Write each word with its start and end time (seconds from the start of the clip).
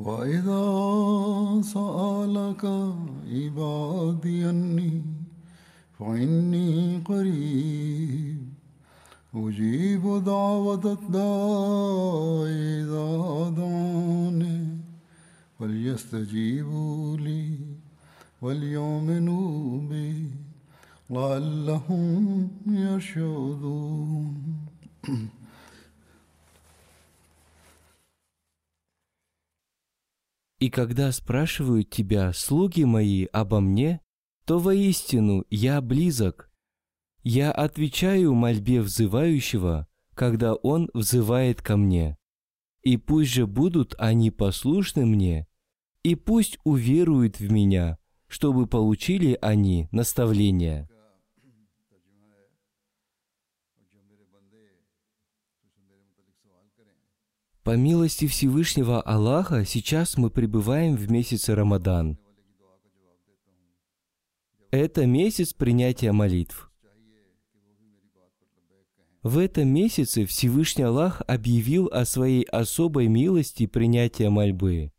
وإذا 0.00 0.64
سألك 1.62 2.64
عبادي 3.32 4.50
أني 4.50 5.02
فإني 5.98 6.98
قريب 7.04 8.40
أجيب 9.34 10.24
دعوة 10.24 10.98
الداع 10.98 12.44
إذا 12.80 13.08
دعاني 13.56 14.60
فليستجيبوا 15.58 17.16
لي 17.16 17.58
وليؤمنوا 18.42 19.80
بي 19.88 20.30
لعلهم 21.10 22.48
يرشدون. 22.66 24.34
И 30.60 30.68
когда 30.68 31.10
спрашивают 31.10 31.88
тебя, 31.88 32.34
слуги 32.34 32.84
мои, 32.84 33.24
обо 33.32 33.60
мне, 33.60 34.02
то 34.44 34.58
воистину 34.58 35.46
я 35.48 35.80
близок. 35.80 36.50
Я 37.22 37.50
отвечаю 37.50 38.34
мольбе 38.34 38.82
взывающего, 38.82 39.88
когда 40.14 40.54
он 40.54 40.90
взывает 40.92 41.62
ко 41.62 41.78
мне. 41.78 42.18
И 42.82 42.98
пусть 42.98 43.30
же 43.30 43.46
будут 43.46 43.94
они 43.98 44.30
послушны 44.30 45.06
мне, 45.06 45.46
и 46.02 46.14
пусть 46.14 46.58
уверуют 46.64 47.40
в 47.40 47.50
меня, 47.50 47.98
чтобы 48.26 48.66
получили 48.66 49.38
они 49.40 49.88
наставление. 49.92 50.89
По 57.62 57.76
милости 57.76 58.26
Всевышнего 58.26 59.02
Аллаха 59.02 59.66
сейчас 59.66 60.16
мы 60.16 60.30
пребываем 60.30 60.96
в 60.96 61.10
месяце 61.10 61.54
Рамадан. 61.54 62.18
Это 64.70 65.04
месяц 65.04 65.52
принятия 65.52 66.12
молитв. 66.12 66.70
В 69.22 69.36
этом 69.36 69.68
месяце 69.68 70.24
Всевышний 70.24 70.84
Аллах 70.84 71.20
объявил 71.26 71.88
о 71.92 72.06
своей 72.06 72.44
особой 72.44 73.08
милости 73.08 73.66
принятия 73.66 74.30
мольбы. 74.30 74.90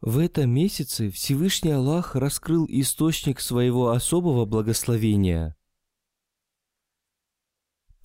В 0.00 0.18
этом 0.18 0.50
месяце 0.50 1.10
Всевышний 1.10 1.72
Аллах 1.72 2.14
раскрыл 2.14 2.66
источник 2.68 3.40
своего 3.40 3.88
особого 3.88 4.44
благословения. 4.44 5.56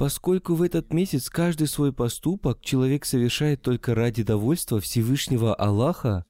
Поскольку 0.01 0.55
в 0.55 0.63
этот 0.63 0.93
месяц 0.93 1.29
каждый 1.29 1.67
свой 1.67 1.93
поступок 1.93 2.59
человек 2.61 3.05
совершает 3.05 3.61
только 3.61 3.93
ради 3.93 4.23
довольства 4.23 4.79
Всевышнего 4.79 5.53
Аллаха, 5.53 6.25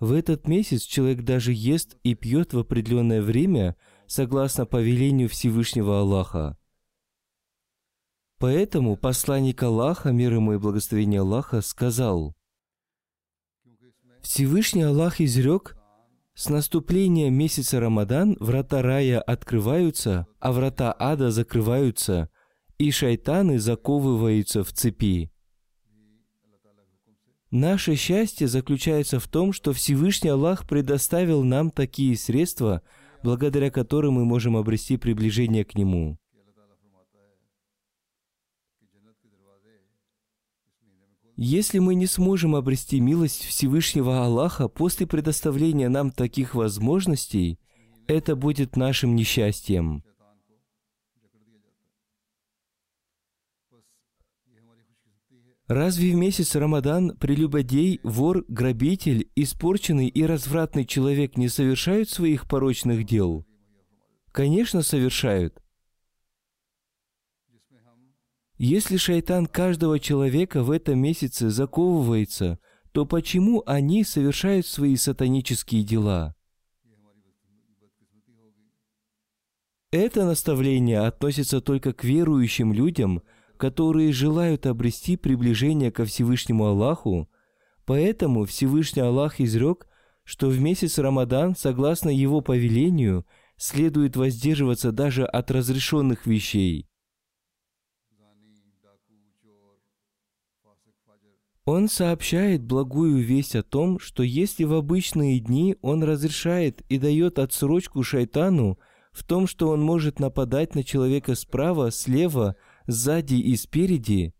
в 0.00 0.10
этот 0.10 0.48
месяц 0.48 0.82
человек 0.82 1.22
даже 1.22 1.52
ест 1.52 1.96
и 2.02 2.16
пьет 2.16 2.54
в 2.54 2.58
определенное 2.58 3.22
время 3.22 3.76
согласно 4.08 4.66
повелению 4.66 5.28
Всевышнего 5.28 6.00
Аллаха. 6.00 6.58
Поэтому 8.38 8.96
посланник 8.96 9.62
Аллаха, 9.62 10.10
мир 10.10 10.34
ему 10.34 10.54
и 10.54 10.58
благословение 10.58 11.20
Аллаха, 11.20 11.60
сказал, 11.60 12.34
Всевышний 14.22 14.82
Аллах 14.82 15.20
изрек, 15.20 15.76
с 16.34 16.48
наступления 16.48 17.30
месяца 17.30 17.78
Рамадан 17.78 18.36
врата 18.40 18.82
рая 18.82 19.20
открываются, 19.20 20.26
а 20.40 20.50
врата 20.50 20.92
ада 20.98 21.30
закрываются, 21.30 22.28
и 22.78 22.90
шайтаны 22.90 23.58
заковываются 23.58 24.62
в 24.62 24.72
цепи. 24.72 25.30
Наше 27.50 27.96
счастье 27.96 28.46
заключается 28.46 29.18
в 29.18 29.26
том, 29.26 29.52
что 29.52 29.72
Всевышний 29.72 30.30
Аллах 30.30 30.66
предоставил 30.66 31.42
нам 31.42 31.70
такие 31.70 32.16
средства, 32.16 32.82
благодаря 33.22 33.70
которым 33.70 34.14
мы 34.14 34.24
можем 34.24 34.56
обрести 34.56 34.96
приближение 34.96 35.64
к 35.64 35.74
Нему. 35.74 36.18
Если 41.36 41.78
мы 41.78 41.94
не 41.94 42.06
сможем 42.06 42.56
обрести 42.56 43.00
милость 43.00 43.44
Всевышнего 43.44 44.24
Аллаха 44.24 44.68
после 44.68 45.06
предоставления 45.06 45.88
нам 45.88 46.10
таких 46.10 46.54
возможностей, 46.54 47.60
это 48.08 48.34
будет 48.34 48.76
нашим 48.76 49.14
несчастьем. 49.14 50.02
Разве 55.68 56.12
в 56.12 56.14
месяц 56.14 56.56
Рамадан 56.56 57.14
прелюбодей, 57.18 58.00
вор, 58.02 58.42
грабитель, 58.48 59.30
испорченный 59.36 60.08
и 60.08 60.24
развратный 60.24 60.86
человек 60.86 61.36
не 61.36 61.48
совершают 61.48 62.08
своих 62.08 62.48
порочных 62.48 63.04
дел? 63.04 63.46
Конечно, 64.32 64.80
совершают. 64.80 65.62
Если 68.56 68.96
шайтан 68.96 69.46
каждого 69.46 70.00
человека 70.00 70.62
в 70.62 70.70
этом 70.70 70.98
месяце 70.98 71.50
заковывается, 71.50 72.58
то 72.92 73.04
почему 73.04 73.62
они 73.66 74.04
совершают 74.04 74.66
свои 74.66 74.96
сатанические 74.96 75.84
дела? 75.84 76.34
Это 79.90 80.24
наставление 80.24 81.00
относится 81.00 81.60
только 81.60 81.92
к 81.92 82.04
верующим 82.04 82.72
людям, 82.72 83.22
которые 83.58 84.12
желают 84.12 84.66
обрести 84.66 85.16
приближение 85.16 85.92
ко 85.92 86.04
Всевышнему 86.04 86.66
Аллаху, 86.66 87.28
поэтому 87.84 88.46
Всевышний 88.46 89.02
Аллах 89.02 89.40
изрек, 89.40 89.86
что 90.24 90.48
в 90.48 90.60
месяц 90.60 90.98
Рамадан, 90.98 91.56
согласно 91.56 92.08
его 92.08 92.40
повелению, 92.40 93.26
следует 93.56 94.16
воздерживаться 94.16 94.92
даже 94.92 95.26
от 95.26 95.50
разрешенных 95.50 96.26
вещей. 96.26 96.88
Он 101.64 101.88
сообщает 101.88 102.64
благую 102.64 103.22
весть 103.22 103.54
о 103.54 103.62
том, 103.62 103.98
что 103.98 104.22
если 104.22 104.64
в 104.64 104.72
обычные 104.72 105.38
дни 105.38 105.76
он 105.82 106.02
разрешает 106.02 106.80
и 106.88 106.96
дает 106.96 107.38
отсрочку 107.38 108.02
шайтану 108.02 108.78
в 109.12 109.22
том, 109.22 109.46
что 109.46 109.68
он 109.68 109.82
может 109.82 110.18
нападать 110.18 110.74
на 110.74 110.82
человека 110.82 111.34
справа, 111.34 111.90
слева, 111.90 112.56
сзади 112.88 113.34
и 113.34 113.54
спереди, 113.54 114.34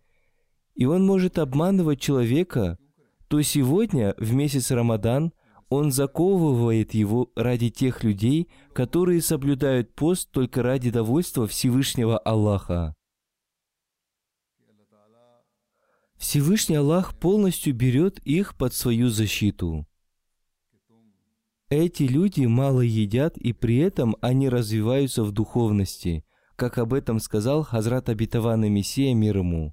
и 0.74 0.86
он 0.86 1.06
может 1.06 1.38
обманывать 1.38 2.00
человека, 2.00 2.78
то 3.28 3.40
сегодня, 3.42 4.14
в 4.18 4.32
месяц 4.32 4.70
Рамадан, 4.70 5.32
Он 5.68 5.92
заковывает 5.92 6.94
его 6.94 7.30
ради 7.36 7.68
тех 7.68 8.02
людей, 8.02 8.48
которые 8.72 9.20
соблюдают 9.20 9.94
пост 9.94 10.30
только 10.30 10.62
ради 10.62 10.90
довольства 10.90 11.46
Всевышнего 11.46 12.18
Аллаха. 12.18 12.94
Всевышний 16.16 16.76
Аллах 16.76 17.18
полностью 17.18 17.74
берет 17.74 18.18
их 18.20 18.56
под 18.56 18.72
свою 18.72 19.10
защиту. 19.10 19.86
Эти 21.68 22.04
люди 22.04 22.46
мало 22.46 22.80
едят, 22.80 23.36
и 23.36 23.52
при 23.52 23.76
этом 23.76 24.16
они 24.22 24.48
развиваются 24.48 25.22
в 25.22 25.32
духовности, 25.32 26.24
как 26.58 26.76
об 26.78 26.92
этом 26.92 27.20
сказал 27.20 27.62
Хазрат 27.62 28.08
Абитаван 28.08 28.62
Мессия 28.62 29.14
мир 29.14 29.38
ему. 29.38 29.72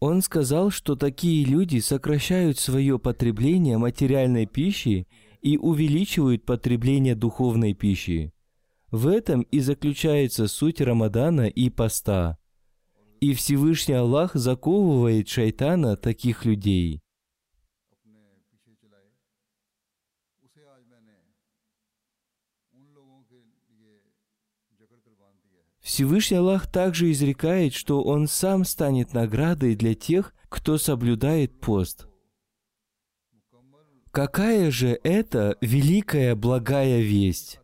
Он 0.00 0.20
сказал, 0.22 0.70
что 0.70 0.96
такие 0.96 1.44
люди 1.44 1.78
сокращают 1.78 2.58
свое 2.58 2.98
потребление 2.98 3.78
материальной 3.78 4.46
пищи 4.46 5.06
и 5.40 5.56
увеличивают 5.56 6.44
потребление 6.44 7.14
духовной 7.14 7.74
пищи. 7.74 8.32
В 8.90 9.06
этом 9.06 9.42
и 9.42 9.60
заключается 9.60 10.48
суть 10.48 10.80
Рамадана 10.80 11.46
и 11.46 11.70
поста. 11.70 12.38
И 13.20 13.34
Всевышний 13.34 13.94
Аллах 13.94 14.34
заковывает 14.34 15.28
шайтана 15.28 15.96
таких 15.96 16.44
людей. 16.44 17.00
Всевышний 25.82 26.36
Аллах 26.36 26.70
также 26.70 27.10
изрекает, 27.10 27.74
что 27.74 28.02
Он 28.02 28.28
сам 28.28 28.64
станет 28.64 29.12
наградой 29.12 29.74
для 29.74 29.94
тех, 29.94 30.32
кто 30.48 30.78
соблюдает 30.78 31.60
пост. 31.60 32.06
Какая 34.12 34.70
же 34.70 35.00
это 35.02 35.56
великая 35.60 36.36
благая 36.36 37.00
весть? 37.00 37.58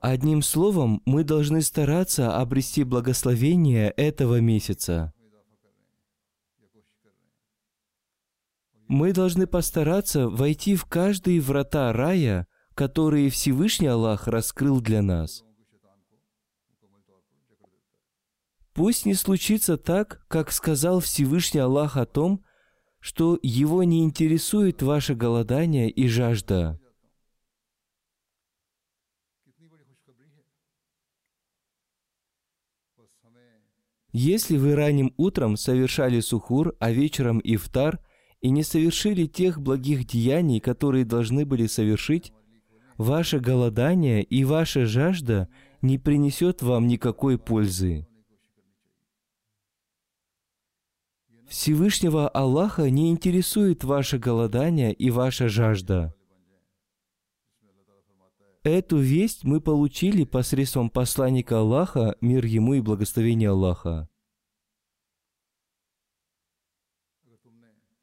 Одним 0.00 0.42
словом, 0.42 1.00
мы 1.06 1.22
должны 1.22 1.62
стараться 1.62 2.36
обрести 2.36 2.82
благословение 2.82 3.90
этого 3.90 4.40
месяца. 4.40 5.12
Мы 8.92 9.14
должны 9.14 9.46
постараться 9.46 10.28
войти 10.28 10.76
в 10.76 10.84
каждые 10.84 11.40
врата 11.40 11.90
рая, 11.94 12.46
которые 12.74 13.30
Всевышний 13.30 13.86
Аллах 13.86 14.26
раскрыл 14.26 14.82
для 14.82 15.00
нас. 15.00 15.44
Пусть 18.74 19.06
не 19.06 19.14
случится 19.14 19.78
так, 19.78 20.26
как 20.28 20.52
сказал 20.52 21.00
Всевышний 21.00 21.60
Аллах 21.60 21.96
о 21.96 22.04
том, 22.04 22.44
что 23.00 23.38
его 23.42 23.82
не 23.82 24.04
интересует 24.04 24.82
ваше 24.82 25.14
голодание 25.14 25.88
и 25.88 26.06
жажда. 26.06 26.78
Если 34.12 34.58
вы 34.58 34.74
ранним 34.74 35.14
утром 35.16 35.56
совершали 35.56 36.20
сухур, 36.20 36.76
а 36.78 36.90
вечером 36.90 37.40
ифтар 37.42 37.98
и 38.42 38.50
не 38.50 38.64
совершили 38.64 39.26
тех 39.26 39.60
благих 39.60 40.04
деяний, 40.04 40.60
которые 40.60 41.04
должны 41.04 41.46
были 41.46 41.66
совершить, 41.66 42.32
ваше 42.98 43.38
голодание 43.38 44.22
и 44.22 44.44
ваша 44.44 44.84
жажда 44.84 45.48
не 45.80 45.96
принесет 45.96 46.60
вам 46.60 46.88
никакой 46.88 47.38
пользы. 47.38 48.06
Всевышнего 51.48 52.28
Аллаха 52.28 52.90
не 52.90 53.10
интересует 53.10 53.84
ваше 53.84 54.18
голодание 54.18 54.92
и 54.92 55.10
ваша 55.10 55.48
жажда. 55.48 56.14
Эту 58.64 58.96
весть 58.96 59.44
мы 59.44 59.60
получили 59.60 60.24
посредством 60.24 60.88
посланника 60.88 61.58
Аллаха, 61.58 62.16
мир 62.20 62.44
ему 62.44 62.74
и 62.74 62.80
благословение 62.80 63.50
Аллаха. 63.50 64.08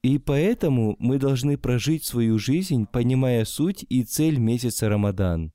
И 0.01 0.17
поэтому 0.17 0.95
мы 0.99 1.17
должны 1.17 1.57
прожить 1.57 2.05
свою 2.05 2.39
жизнь, 2.39 2.85
понимая 2.91 3.43
суть 3.43 3.85
и 3.89 4.03
цель 4.03 4.37
месяца 4.37 4.87
Рамадан. 4.87 5.51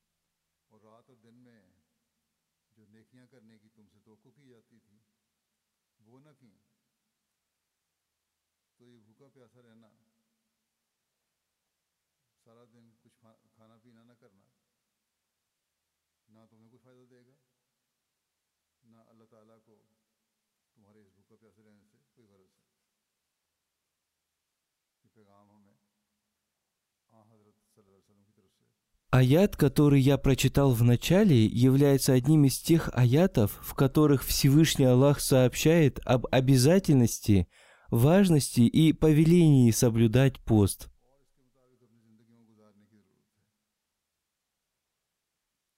Аят, 29.14 29.54
который 29.54 30.00
я 30.00 30.18
прочитал 30.18 30.72
в 30.72 30.82
начале, 30.82 31.46
является 31.46 32.14
одним 32.14 32.46
из 32.46 32.58
тех 32.58 32.90
аятов, 32.94 33.60
в 33.62 33.74
которых 33.74 34.24
Всевышний 34.24 34.86
Аллах 34.86 35.20
сообщает 35.20 36.00
об 36.04 36.26
обязательности, 36.32 37.46
важности 37.92 38.62
и 38.62 38.92
повелении 38.92 39.70
соблюдать 39.70 40.40
пост. 40.40 40.88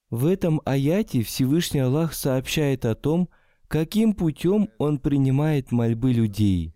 В 0.09 0.25
этом 0.25 0.62
аяте 0.65 1.23
Всевышний 1.23 1.81
Аллах 1.81 2.15
сообщает 2.15 2.87
о 2.87 2.94
том, 2.94 3.29
каким 3.69 4.15
путем 4.15 4.71
Он 4.79 4.99
принимает 4.99 5.73
мольбы 5.73 6.15
людей 6.15 6.73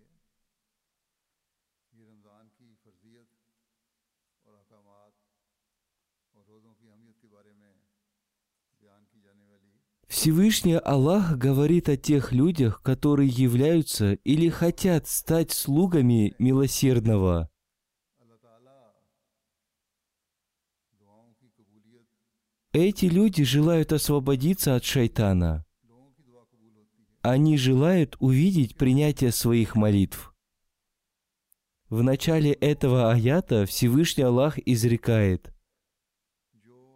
Всевышний 10.11 10.75
Аллах 10.75 11.37
говорит 11.37 11.87
о 11.87 11.95
тех 11.95 12.33
людях, 12.33 12.81
которые 12.83 13.29
являются 13.29 14.15
или 14.25 14.49
хотят 14.49 15.07
стать 15.07 15.51
слугами 15.51 16.35
милосердного. 16.37 17.49
Эти 22.73 23.05
люди 23.05 23.45
желают 23.45 23.93
освободиться 23.93 24.75
от 24.75 24.83
шайтана. 24.83 25.65
Они 27.21 27.57
желают 27.57 28.17
увидеть 28.19 28.75
принятие 28.75 29.31
своих 29.31 29.77
молитв. 29.77 30.35
В 31.87 32.03
начале 32.03 32.51
этого 32.51 33.13
аята 33.13 33.65
Всевышний 33.65 34.25
Аллах 34.25 34.59
изрекает 34.59 35.53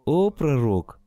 «О 0.04 0.28
пророк, 0.28 1.00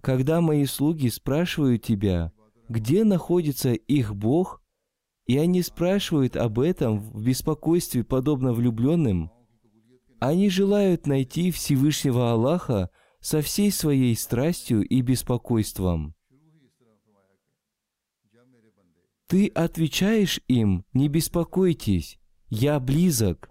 когда 0.00 0.40
мои 0.40 0.64
слуги 0.64 1.08
спрашивают 1.08 1.82
тебя, 1.82 2.32
где 2.68 3.04
находится 3.04 3.72
их 3.72 4.14
Бог, 4.14 4.62
и 5.26 5.36
они 5.36 5.62
спрашивают 5.62 6.36
об 6.36 6.58
этом 6.58 6.98
в 6.98 7.24
беспокойстве, 7.24 8.04
подобно 8.04 8.52
влюбленным, 8.52 9.30
они 10.20 10.50
желают 10.50 11.06
найти 11.06 11.50
Всевышнего 11.50 12.32
Аллаха 12.32 12.90
со 13.20 13.40
всей 13.42 13.70
своей 13.70 14.16
страстью 14.16 14.82
и 14.82 15.00
беспокойством. 15.00 16.14
Ты 19.26 19.48
отвечаешь 19.48 20.40
им, 20.48 20.84
не 20.94 21.08
беспокойтесь, 21.08 22.18
я 22.48 22.80
близок. 22.80 23.47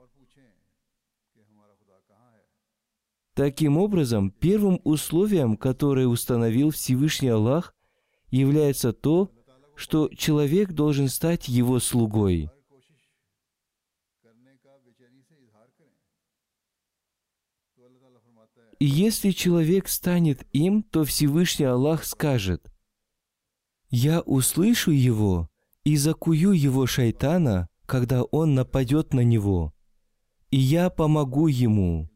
Таким 3.38 3.78
образом, 3.78 4.32
первым 4.32 4.82
условием, 4.84 5.58
которое 5.58 6.08
установил 6.08 6.72
Всевышний 6.72 7.28
Аллах, 7.28 7.76
является 8.32 8.94
то, 8.94 9.30
что 9.76 10.10
человек 10.10 10.72
должен 10.72 11.08
стать 11.08 11.48
его 11.48 11.80
слугой. 11.80 12.50
И 18.80 18.86
если 18.86 19.30
человек 19.30 19.88
станет 19.88 20.48
им, 20.52 20.82
то 20.82 21.04
Всевышний 21.04 21.66
Аллах 21.66 22.06
скажет, 22.06 22.74
«Я 23.92 24.22
услышу 24.22 24.90
его 24.90 25.48
и 25.84 25.96
закую 25.96 26.54
его 26.54 26.88
шайтана, 26.88 27.70
когда 27.86 28.24
он 28.24 28.56
нападет 28.56 29.14
на 29.14 29.22
него, 29.22 29.76
и 30.50 30.58
я 30.58 30.90
помогу 30.90 31.46
ему». 31.46 32.10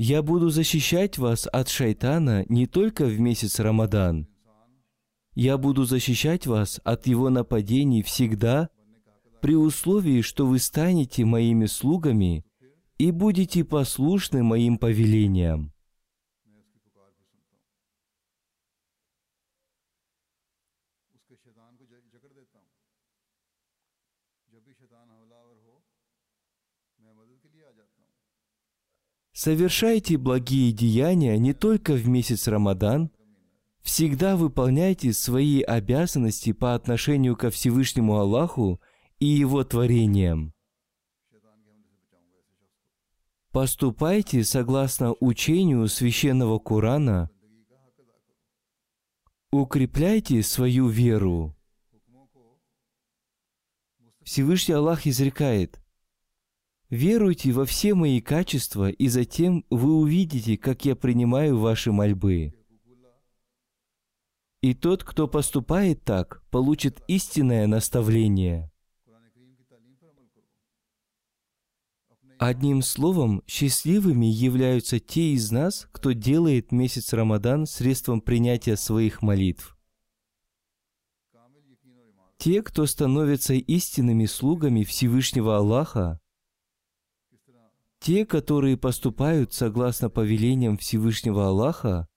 Я 0.00 0.22
буду 0.22 0.48
защищать 0.48 1.18
вас 1.18 1.48
от 1.52 1.68
шайтана 1.68 2.44
не 2.48 2.68
только 2.68 3.04
в 3.04 3.18
месяц 3.18 3.58
Рамадан. 3.58 4.28
Я 5.34 5.58
буду 5.58 5.82
защищать 5.82 6.46
вас 6.46 6.80
от 6.84 7.08
его 7.08 7.30
нападений 7.30 8.04
всегда, 8.04 8.68
при 9.42 9.56
условии, 9.56 10.20
что 10.20 10.46
вы 10.46 10.60
станете 10.60 11.24
моими 11.24 11.66
слугами 11.66 12.44
и 12.98 13.10
будете 13.10 13.64
послушны 13.64 14.44
моим 14.44 14.78
повелениям. 14.78 15.72
Совершайте 29.38 30.16
благие 30.16 30.72
деяния 30.72 31.38
не 31.38 31.54
только 31.54 31.92
в 31.92 32.08
месяц 32.08 32.48
Рамадан, 32.48 33.12
всегда 33.82 34.36
выполняйте 34.36 35.12
свои 35.12 35.62
обязанности 35.62 36.50
по 36.52 36.74
отношению 36.74 37.36
ко 37.36 37.48
Всевышнему 37.50 38.16
Аллаху 38.18 38.80
и 39.20 39.26
Его 39.26 39.62
творениям. 39.62 40.52
Поступайте 43.52 44.42
согласно 44.42 45.14
учению 45.20 45.86
священного 45.86 46.58
Корана, 46.58 47.30
укрепляйте 49.52 50.42
свою 50.42 50.88
веру. 50.88 51.54
Всевышний 54.24 54.74
Аллах 54.74 55.06
изрекает– 55.06 55.80
Веруйте 56.90 57.52
во 57.52 57.66
все 57.66 57.94
мои 57.94 58.20
качества, 58.22 58.88
и 58.88 59.08
затем 59.08 59.64
вы 59.68 59.94
увидите, 59.94 60.56
как 60.56 60.86
я 60.86 60.96
принимаю 60.96 61.58
ваши 61.58 61.92
мольбы. 61.92 62.54
И 64.62 64.74
тот, 64.74 65.04
кто 65.04 65.28
поступает 65.28 66.02
так, 66.02 66.42
получит 66.50 67.02
истинное 67.06 67.66
наставление. 67.66 68.72
Одним 72.38 72.82
словом, 72.82 73.42
счастливыми 73.46 74.26
являются 74.26 74.98
те 74.98 75.32
из 75.32 75.50
нас, 75.50 75.88
кто 75.92 76.12
делает 76.12 76.72
месяц 76.72 77.12
Рамадан 77.12 77.66
средством 77.66 78.20
принятия 78.20 78.76
своих 78.76 79.22
молитв. 79.22 79.76
Те, 82.38 82.62
кто 82.62 82.86
становится 82.86 83.54
истинными 83.54 84.26
слугами 84.26 84.84
Всевышнего 84.84 85.56
Аллаха, 85.56 86.20
те, 88.00 88.24
которые 88.24 88.76
поступают 88.76 89.52
согласно 89.52 90.08
повелениям 90.08 90.78
Всевышнего 90.78 91.48
Аллаха, 91.48 92.08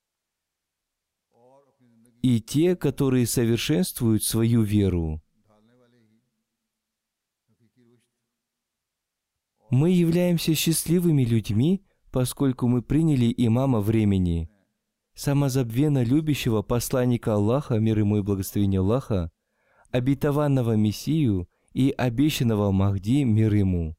и 2.21 2.39
те, 2.39 2.75
которые 2.75 3.25
совершенствуют 3.25 4.23
свою 4.23 4.61
веру. 4.61 5.21
Мы 9.71 9.91
являемся 9.91 10.53
счастливыми 10.53 11.23
людьми, 11.23 11.83
поскольку 12.11 12.67
мы 12.67 12.81
приняли 12.81 13.33
имама 13.35 13.79
времени, 13.79 14.49
самозабвенно 15.15 16.03
любящего 16.03 16.61
посланника 16.61 17.35
Аллаха, 17.35 17.79
мир 17.79 17.99
ему 17.99 18.17
и 18.17 18.21
благословение 18.21 18.81
Аллаха, 18.81 19.31
обетованного 19.91 20.75
Мессию 20.75 21.47
и 21.73 21.93
обещанного 21.97 22.71
Махди, 22.71 23.23
мир 23.23 23.53
ему. 23.53 23.95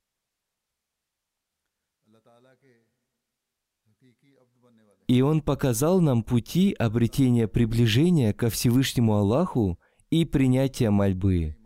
И 5.09 5.21
Он 5.21 5.43
показал 5.43 6.01
нам 6.01 6.23
пути 6.23 6.73
обретения 6.73 7.49
приближения 7.49 8.33
ко 8.33 8.49
Всевышнему 8.49 9.15
Аллаху 9.15 9.79
и 10.11 10.25
принятия 10.25 10.91
мольбы. 10.91 11.57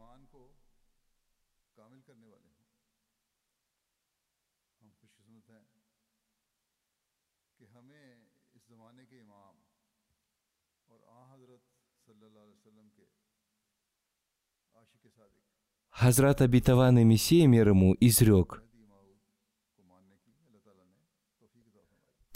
Хазрат 15.90 16.42
обетованный 16.42 17.04
Мессия 17.04 17.46
мир 17.46 17.70
ему 17.70 17.96
изрек, 18.00 18.62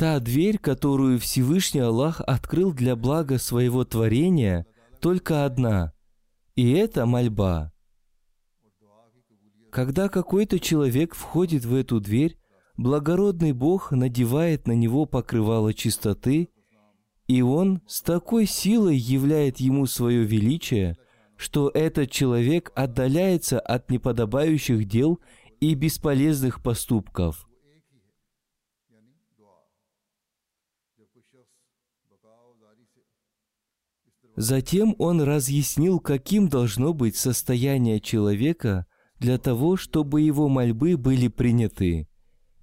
Та 0.01 0.19
дверь, 0.19 0.57
которую 0.57 1.19
Всевышний 1.19 1.83
Аллах 1.83 2.23
открыл 2.27 2.73
для 2.73 2.97
блага 2.97 3.37
своего 3.37 3.85
творения, 3.85 4.65
только 4.99 5.45
одна, 5.45 5.93
и 6.57 6.73
это 6.73 7.05
мольба. 7.05 7.71
Когда 9.71 10.09
какой-то 10.09 10.59
человек 10.59 11.15
входит 11.15 11.67
в 11.67 11.75
эту 11.75 12.01
дверь, 12.01 12.39
благородный 12.79 13.53
Бог 13.53 13.93
надевает 13.93 14.67
на 14.67 14.73
него 14.73 15.05
покрывало 15.05 15.75
чистоты, 15.75 16.49
и 17.29 17.43
он 17.43 17.83
с 17.87 18.01
такой 18.01 18.47
силой 18.47 18.97
являет 18.97 19.59
ему 19.59 19.85
свое 19.85 20.25
величие, 20.25 20.97
что 21.37 21.71
этот 21.75 22.11
человек 22.11 22.73
отдаляется 22.75 23.61
от 23.61 23.91
неподобающих 23.91 24.89
дел 24.89 25.21
и 25.61 25.75
бесполезных 25.75 26.63
поступков– 26.63 27.47
Затем 34.41 34.97
он 34.99 35.21
разъяснил, 35.21 36.01
каким 36.01 36.49
должно 36.49 36.95
быть 36.95 37.15
состояние 37.15 38.01
человека 38.01 38.87
для 39.19 39.37
того, 39.37 39.77
чтобы 39.77 40.23
его 40.23 40.49
мольбы 40.49 40.97
были 40.97 41.29
приняты, 41.29 42.09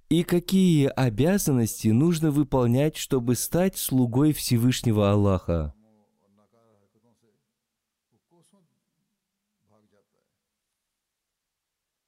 и 0.08 0.24
какие 0.24 0.86
обязанности 0.88 1.86
нужно 1.86 2.32
выполнять, 2.32 2.96
чтобы 2.96 3.36
стать 3.36 3.76
слугой 3.76 4.32
Всевышнего 4.32 5.12
Аллаха. 5.12 5.72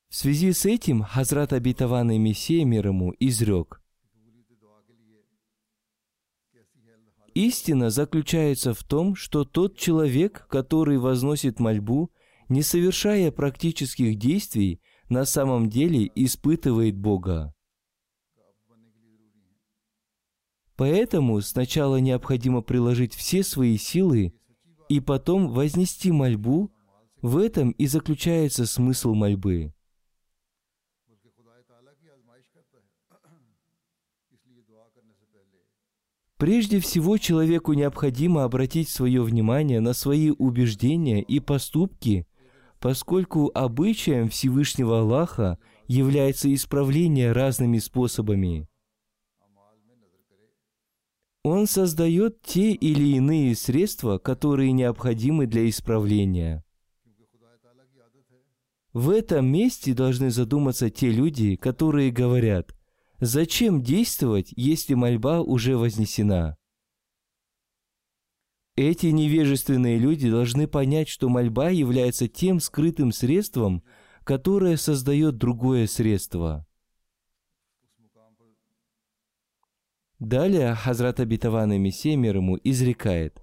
В 0.08 0.16
связи 0.16 0.52
с 0.52 0.66
этим 0.66 1.04
Хазрат 1.04 1.52
Обетованный 1.52 2.18
Мессия 2.18 2.64
мир 2.64 2.88
ему 2.88 3.14
изрек– 3.20 3.80
Истина 7.34 7.90
заключается 7.90 8.74
в 8.74 8.82
том, 8.82 9.14
что 9.14 9.44
тот 9.44 9.76
человек, 9.76 10.46
который 10.48 10.98
возносит 10.98 11.60
мольбу, 11.60 12.10
не 12.48 12.62
совершая 12.62 13.30
практических 13.30 14.18
действий, 14.18 14.80
на 15.08 15.24
самом 15.24 15.68
деле 15.68 16.10
испытывает 16.14 16.96
Бога. 16.96 17.54
Поэтому 20.76 21.40
сначала 21.40 21.96
необходимо 21.96 22.62
приложить 22.62 23.14
все 23.14 23.42
свои 23.42 23.76
силы 23.76 24.32
и 24.88 24.98
потом 24.98 25.48
вознести 25.48 26.10
мольбу, 26.10 26.72
в 27.22 27.36
этом 27.36 27.72
и 27.72 27.86
заключается 27.86 28.66
смысл 28.66 29.14
мольбы. 29.14 29.74
Прежде 36.40 36.80
всего 36.80 37.18
человеку 37.18 37.74
необходимо 37.74 38.44
обратить 38.44 38.88
свое 38.88 39.22
внимание 39.22 39.78
на 39.80 39.92
свои 39.92 40.30
убеждения 40.30 41.20
и 41.20 41.38
поступки, 41.38 42.26
поскольку 42.78 43.50
обычаем 43.52 44.30
Всевышнего 44.30 45.00
Аллаха 45.00 45.58
является 45.86 46.52
исправление 46.54 47.32
разными 47.32 47.76
способами. 47.76 48.66
Он 51.44 51.66
создает 51.66 52.40
те 52.40 52.72
или 52.72 53.16
иные 53.16 53.54
средства, 53.54 54.16
которые 54.16 54.72
необходимы 54.72 55.46
для 55.46 55.68
исправления. 55.68 56.64
В 58.94 59.10
этом 59.10 59.44
месте 59.46 59.92
должны 59.92 60.30
задуматься 60.30 60.88
те 60.88 61.10
люди, 61.10 61.56
которые 61.56 62.10
говорят– 62.10 62.74
Зачем 63.20 63.82
действовать, 63.82 64.54
если 64.56 64.94
мольба 64.94 65.40
уже 65.40 65.76
вознесена? 65.76 66.56
Эти 68.76 69.08
невежественные 69.08 69.98
люди 69.98 70.30
должны 70.30 70.66
понять, 70.66 71.08
что 71.08 71.28
мольба 71.28 71.68
является 71.68 72.28
тем 72.28 72.60
скрытым 72.60 73.12
средством, 73.12 73.82
которое 74.24 74.78
создает 74.78 75.36
другое 75.36 75.86
средство. 75.86 76.66
Далее 80.18 80.74
Хазрат 80.74 81.20
Абитаван 81.20 81.78
Мессия 81.78 82.16
мир 82.16 82.36
ему 82.36 82.58
изрекает. 82.64 83.42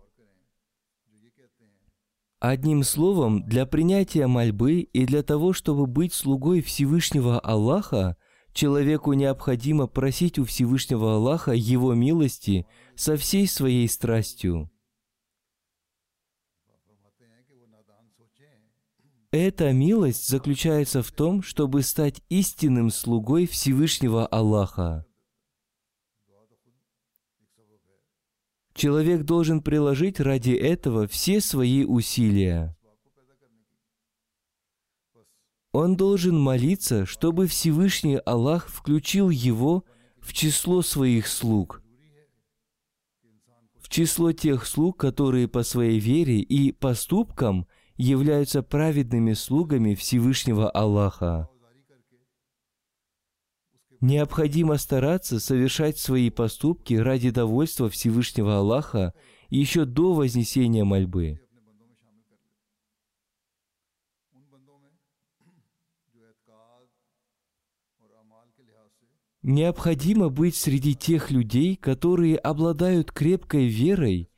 Одним 2.39 2.81
словом, 2.81 3.43
для 3.43 3.67
принятия 3.67 4.25
мольбы 4.25 4.81
и 4.81 5.05
для 5.05 5.21
того, 5.21 5.53
чтобы 5.53 5.85
быть 5.85 6.13
слугой 6.13 6.61
Всевышнего 6.61 7.39
Аллаха– 7.39 8.17
Человеку 8.57 9.13
необходимо 9.13 9.85
просить 9.85 10.39
у 10.39 10.43
Всевышнего 10.43 11.13
Аллаха 11.13 11.51
Его 11.51 11.93
милости 11.93 12.65
со 12.95 13.15
всей 13.15 13.47
своей 13.47 13.87
страстью. 13.87 14.71
Эта 19.29 19.71
милость 19.73 20.27
заключается 20.27 21.03
в 21.03 21.11
том, 21.11 21.43
чтобы 21.43 21.83
стать 21.83 22.23
истинным 22.29 22.89
слугой 22.89 23.45
Всевышнего 23.45 24.25
Аллаха. 24.25 25.05
Человек 28.73 29.21
должен 29.21 29.61
приложить 29.61 30.19
ради 30.19 30.53
этого 30.53 31.07
все 31.07 31.41
свои 31.41 31.85
усилия. 31.85 32.76
Он 35.79 35.95
должен 35.95 36.35
молиться, 36.39 37.05
чтобы 37.05 37.45
Всевышний 37.45 38.15
Аллах 38.25 38.67
включил 38.67 39.29
его 39.29 39.85
в 40.19 40.33
число 40.33 40.81
своих 40.81 41.27
слуг, 41.27 41.83
в 43.79 43.87
число 43.87 44.31
тех 44.31 44.65
слуг, 44.65 44.97
которые 44.97 45.47
по 45.47 45.61
своей 45.61 45.99
вере 45.99 46.39
и 46.39 46.71
поступкам 46.71 47.67
являются 47.95 48.63
праведными 48.63 49.33
слугами 49.33 49.93
Всевышнего 49.93 50.67
Аллаха. 50.67 51.47
Необходимо 54.01 54.77
стараться 54.77 55.39
совершать 55.39 55.99
свои 55.99 56.31
поступки 56.31 56.95
ради 56.95 57.29
довольства 57.29 57.87
Всевышнего 57.87 58.57
Аллаха 58.57 59.13
еще 59.51 59.85
до 59.85 60.15
вознесения 60.15 60.83
мольбы. 60.83 61.39
Необходимо 69.49 70.27
быть 70.27 70.57
среди 70.57 70.93
тех 70.93 71.31
людей, 71.31 71.77
которые 71.77 72.35
обладают 72.35 73.13
крепкой 73.13 73.67
верой 73.67 74.29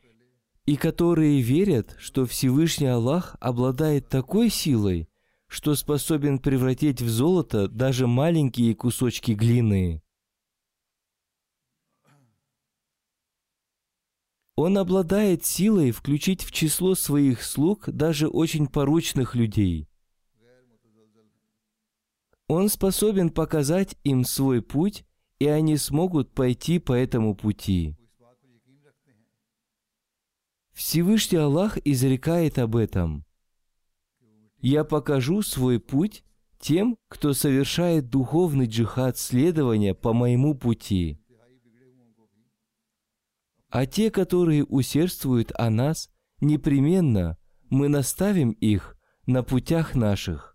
и 0.67 0.75
которые 0.75 1.41
верят, 1.41 1.95
что 1.97 2.27
Всевышний 2.27 2.85
Аллах 2.85 3.35
обладает 3.39 4.07
такой 4.07 4.51
силой, 4.51 5.09
что 5.47 5.73
способен 5.73 6.37
превратить 6.37 7.01
в 7.01 7.09
золото 7.09 7.67
даже 7.67 8.05
маленькие 8.05 8.75
кусочки 8.75 9.31
глины. 9.31 10.03
Он 14.55 14.77
обладает 14.77 15.43
силой 15.43 15.89
включить 15.89 16.43
в 16.43 16.51
число 16.51 16.93
своих 16.93 17.41
слуг 17.41 17.89
даже 17.89 18.27
очень 18.27 18.67
порочных 18.67 19.33
людей. 19.33 19.88
Он 22.49 22.67
способен 22.67 23.29
показать 23.29 23.95
им 24.03 24.23
свой 24.25 24.63
путь, 24.63 25.05
и 25.37 25.45
они 25.45 25.77
смогут 25.77 26.33
пойти 26.33 26.79
по 26.79 26.93
этому 26.93 27.35
пути. 27.35 27.95
Всевышний 30.73 31.37
Аллах 31.37 31.77
изрекает 31.85 32.57
об 32.57 32.75
этом. 32.75 33.23
«Я 34.61 34.83
покажу 34.83 35.43
свой 35.43 35.79
путь 35.79 36.23
тем, 36.59 36.97
кто 37.07 37.33
совершает 37.33 38.09
духовный 38.09 38.65
джихад 38.65 39.19
следования 39.19 39.93
по 39.93 40.13
моему 40.13 40.55
пути. 40.55 41.21
А 43.69 43.85
те, 43.85 44.09
которые 44.09 44.65
усердствуют 44.65 45.51
о 45.53 45.69
нас, 45.69 46.09
непременно 46.41 47.37
мы 47.69 47.89
наставим 47.89 48.53
их 48.53 48.97
на 49.27 49.43
путях 49.43 49.93
наших. 49.93 50.48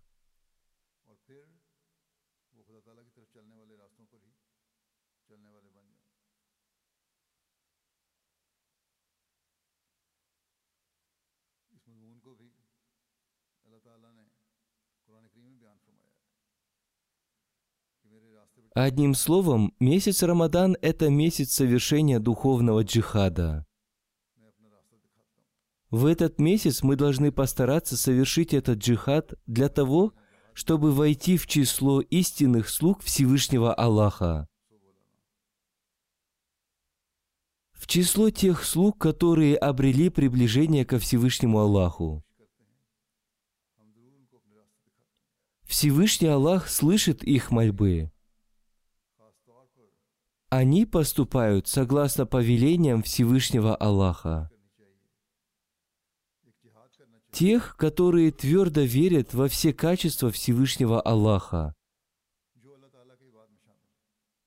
Одним 18.75 19.13
словом, 19.13 19.73
месяц 19.79 20.21
Рамадан– 20.21 20.75
это 20.81 21.09
месяц 21.09 21.53
совершения 21.53 22.19
духовного 22.19 22.83
джихада. 22.83 23.65
В 25.89 26.05
этот 26.05 26.39
месяц 26.39 26.83
мы 26.83 26.97
должны 26.97 27.31
постараться 27.31 27.95
совершить 27.95 28.53
этот 28.53 28.79
джихад 28.79 29.35
для 29.47 29.69
того, 29.69 30.13
чтобы 30.51 30.91
войти 30.91 31.37
в 31.37 31.47
число 31.47 32.01
истинных 32.01 32.67
слуг 32.67 33.01
Всевышнего 33.01 33.73
Аллаха. 33.73 34.45
В 37.71 37.87
число 37.87 38.29
тех 38.29 38.65
слуг, 38.65 38.97
которые 38.97 39.55
обрели 39.55 40.09
приближение 40.09 40.83
ко 40.83 40.99
Всевышнему 40.99 41.59
Аллаху. 41.59 42.25
Всевышний 45.63 46.27
Аллах 46.27 46.67
слышит 46.67 47.23
их 47.23 47.51
мольбы. 47.51 48.11
Они 50.49 50.85
поступают 50.85 51.67
согласно 51.67 52.25
повелениям 52.25 53.01
Всевышнего 53.03 53.75
Аллаха. 53.75 54.49
Тех, 57.31 57.75
которые 57.75 58.31
твердо 58.31 58.81
верят 58.81 59.33
во 59.33 59.47
все 59.49 59.73
качества 59.73 60.31
Всевышнего 60.31 61.01
Аллаха. 61.01 61.75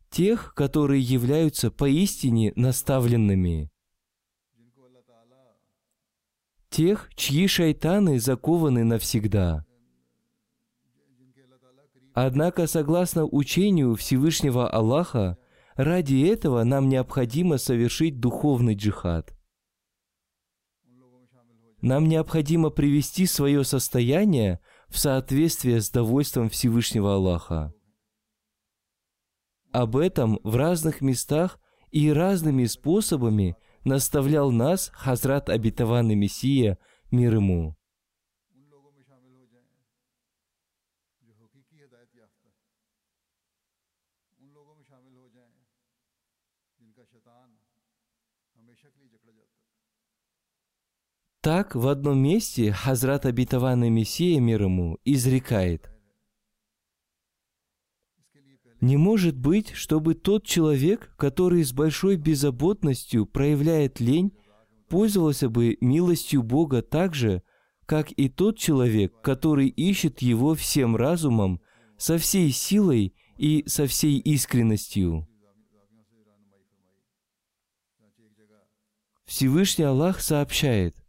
Тех, 0.09 0.55
которые 0.55 1.03
являются 1.03 1.71
поистине 1.71 2.53
наставленными. 2.57 3.71
Тех, 6.71 7.11
чьи 7.15 7.47
шайтаны 7.47 8.19
закованы 8.19 8.85
навсегда. 8.85 9.67
Однако, 12.15 12.67
согласно 12.67 13.25
учению 13.25 13.97
Всевышнего 13.97 14.69
Аллаха, 14.69 15.37
Ради 15.79 16.27
этого 16.27 16.65
нам 16.65 16.89
необходимо 16.89 17.57
совершить 17.57 18.19
духовный 18.19 18.75
джихад. 18.75 19.33
Нам 21.81 22.09
необходимо 22.09 22.71
привести 22.71 23.27
свое 23.27 23.63
состояние 23.63 24.59
в 24.89 24.99
соответствие 24.99 25.81
с 25.81 25.89
довольством 25.89 26.49
Всевышнего 26.49 27.15
Аллаха. 27.15 27.73
Об 29.71 29.97
этом 29.97 30.41
в 30.43 30.57
разных 30.57 31.01
местах 31.01 31.61
и 31.93 32.11
разными 32.11 32.65
способами 32.65 33.57
наставлял 33.85 34.51
нас 34.51 34.91
Хазрат 34.95 35.49
Обетованный 35.49 36.17
Мессия, 36.17 36.79
мир 37.13 37.37
ему. 37.37 37.78
Так 51.41 51.77
в 51.77 51.87
одном 51.87 52.19
месте 52.19 52.73
Хазрат 52.73 53.25
обетованный 53.25 53.91
Мессия 53.91 54.41
мир 54.41 54.63
ему 54.63 54.99
изрекает. 55.05 55.89
Не 58.81 58.97
может 58.97 59.37
быть, 59.37 59.71
чтобы 59.73 60.15
тот 60.15 60.45
человек, 60.45 61.15
который 61.17 61.63
с 61.63 61.73
большой 61.73 62.17
беззаботностью 62.17 63.25
проявляет 63.25 64.01
лень, 64.01 64.37
пользовался 64.89 65.49
бы 65.49 65.77
милостью 65.81 66.43
Бога 66.43 66.83
так 66.83 67.15
же, 67.15 67.43
как 67.87 68.11
и 68.13 68.29
тот 68.29 68.59
человек, 68.59 69.21
который 69.21 69.69
ищет 69.69 70.23
его 70.23 70.55
всем 70.55 70.97
разумом, 70.97 71.61
со 71.97 72.19
всей 72.19 72.51
силой 72.51 73.15
и 73.37 73.65
со 73.67 73.87
всей 73.87 74.19
искренностью. 74.19 75.29
Всевышний 79.25 79.85
Аллах 79.85 80.21
сообщает– 80.21 80.97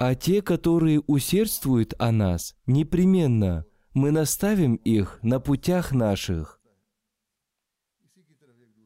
А 0.00 0.14
те, 0.14 0.40
которые 0.40 1.00
усердствуют 1.00 1.92
о 1.98 2.10
нас, 2.10 2.56
непременно 2.64 3.66
мы 3.92 4.12
наставим 4.12 4.76
их 4.76 5.18
на 5.20 5.40
путях 5.40 5.92
наших. 5.92 6.58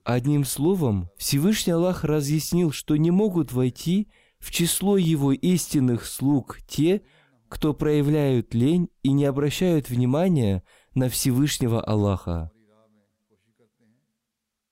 Одним 0.03 0.45
словом, 0.45 1.09
Всевышний 1.17 1.73
Аллах 1.73 2.03
разъяснил, 2.03 2.73
что 2.73 2.97
не 2.97 3.13
могут 3.13 3.53
войти 3.53 4.09
в 4.41 4.51
число 4.51 4.97
Его 4.97 5.31
истинных 5.31 6.05
слуг 6.05 6.59
те, 6.67 7.03
кто 7.49 7.75
проявляют 7.75 8.53
лень 8.53 8.89
и 9.05 9.13
не 9.13 9.25
обращают 9.25 9.89
внимания 9.89 10.65
на 10.97 11.09
Всевышнего 11.09 11.81
Аллаха. 11.81 12.51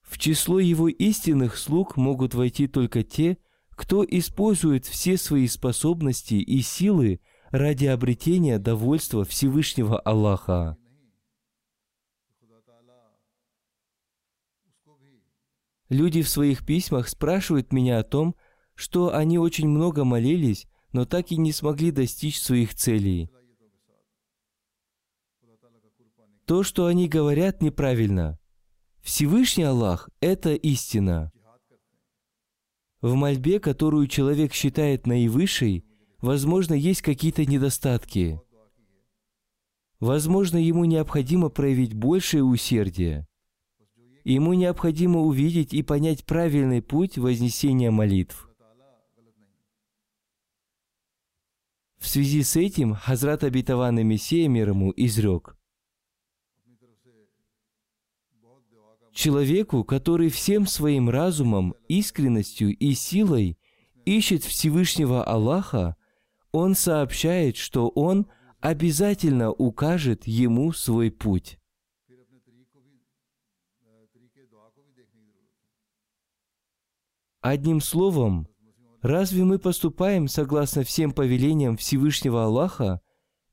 В 0.01 0.17
число 0.17 0.59
Его 0.59 0.89
истинных 0.89 1.55
слуг 1.55 1.95
могут 1.95 2.33
войти 2.33 2.67
только 2.67 3.01
те, 3.01 3.37
кто 3.75 4.05
использует 4.07 4.85
все 4.85 5.17
свои 5.17 5.47
способности 5.47 6.35
и 6.35 6.61
силы 6.61 7.19
ради 7.51 7.85
обретения 7.85 8.59
довольства 8.59 9.23
Всевышнего 9.25 9.99
Аллаха. 9.99 10.77
Люди 15.89 16.23
в 16.23 16.29
своих 16.29 16.65
письмах 16.65 17.07
спрашивают 17.07 17.71
меня 17.71 17.99
о 17.99 18.03
том, 18.03 18.35
что 18.73 19.13
они 19.13 19.37
очень 19.37 19.67
много 19.67 20.03
молились, 20.03 20.65
но 20.91 21.05
так 21.05 21.31
и 21.31 21.37
не 21.37 21.51
смогли 21.51 21.91
достичь 21.91 22.39
своих 22.39 22.73
целей. 22.73 23.29
То, 26.45 26.63
что 26.63 26.87
они 26.87 27.07
говорят, 27.07 27.61
неправильно. 27.61 28.39
Всевышний 29.01 29.63
Аллах– 29.63 30.09
это 30.19 30.55
истина. 30.55 31.31
В 33.03 33.15
мольбе, 33.15 33.59
которую 33.59 34.07
человек 34.07 34.53
считает 34.53 35.05
наивысшей, 35.07 35.83
возможно, 36.21 36.73
есть 36.73 37.01
какие-то 37.01 37.45
недостатки. 37.45 38.39
Возможно, 39.99 40.55
ему 40.55 40.85
необходимо 40.85 41.49
проявить 41.49 41.93
большее 41.93 42.45
усердие. 42.45 43.27
Ему 44.23 44.53
необходимо 44.53 45.19
увидеть 45.19 45.73
и 45.73 45.83
понять 45.83 46.23
правильный 46.23 46.81
путь 46.81 47.17
вознесения 47.17 47.91
молитв. 47.91 48.49
В 51.99 52.07
связи 52.07 52.41
с 52.41 52.55
этим 52.55 52.95
Хазрат 52.95 53.43
Абитаван 53.43 53.99
и 53.99 54.03
Мессия 54.03 54.47
мир 54.47 54.69
ему 54.69 54.93
изрек. 54.95 55.57
Человеку, 59.13 59.83
который 59.83 60.29
всем 60.29 60.65
своим 60.65 61.07
разумом, 61.07 61.75
искренностью 61.87 62.75
и 62.75 62.93
силой 62.93 63.59
ищет 64.05 64.43
Всевышнего 64.43 65.23
Аллаха, 65.23 65.95
он 66.51 66.73
сообщает, 66.73 67.55
что 67.55 67.89
он 67.89 68.27
обязательно 68.59 69.51
укажет 69.51 70.25
ему 70.25 70.71
свой 70.71 71.11
путь. 71.11 71.59
Одним 77.41 77.81
словом, 77.81 78.47
разве 79.01 79.43
мы 79.43 79.59
поступаем 79.59 80.27
согласно 80.27 80.83
всем 80.83 81.11
повелениям 81.11 81.77
Всевышнего 81.77 82.45
Аллаха, 82.45 83.01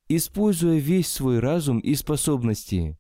используя 0.09 0.79
весь 0.79 1.09
свой 1.09 1.39
разум 1.39 1.81
и 1.81 1.95
способности? 1.97 3.00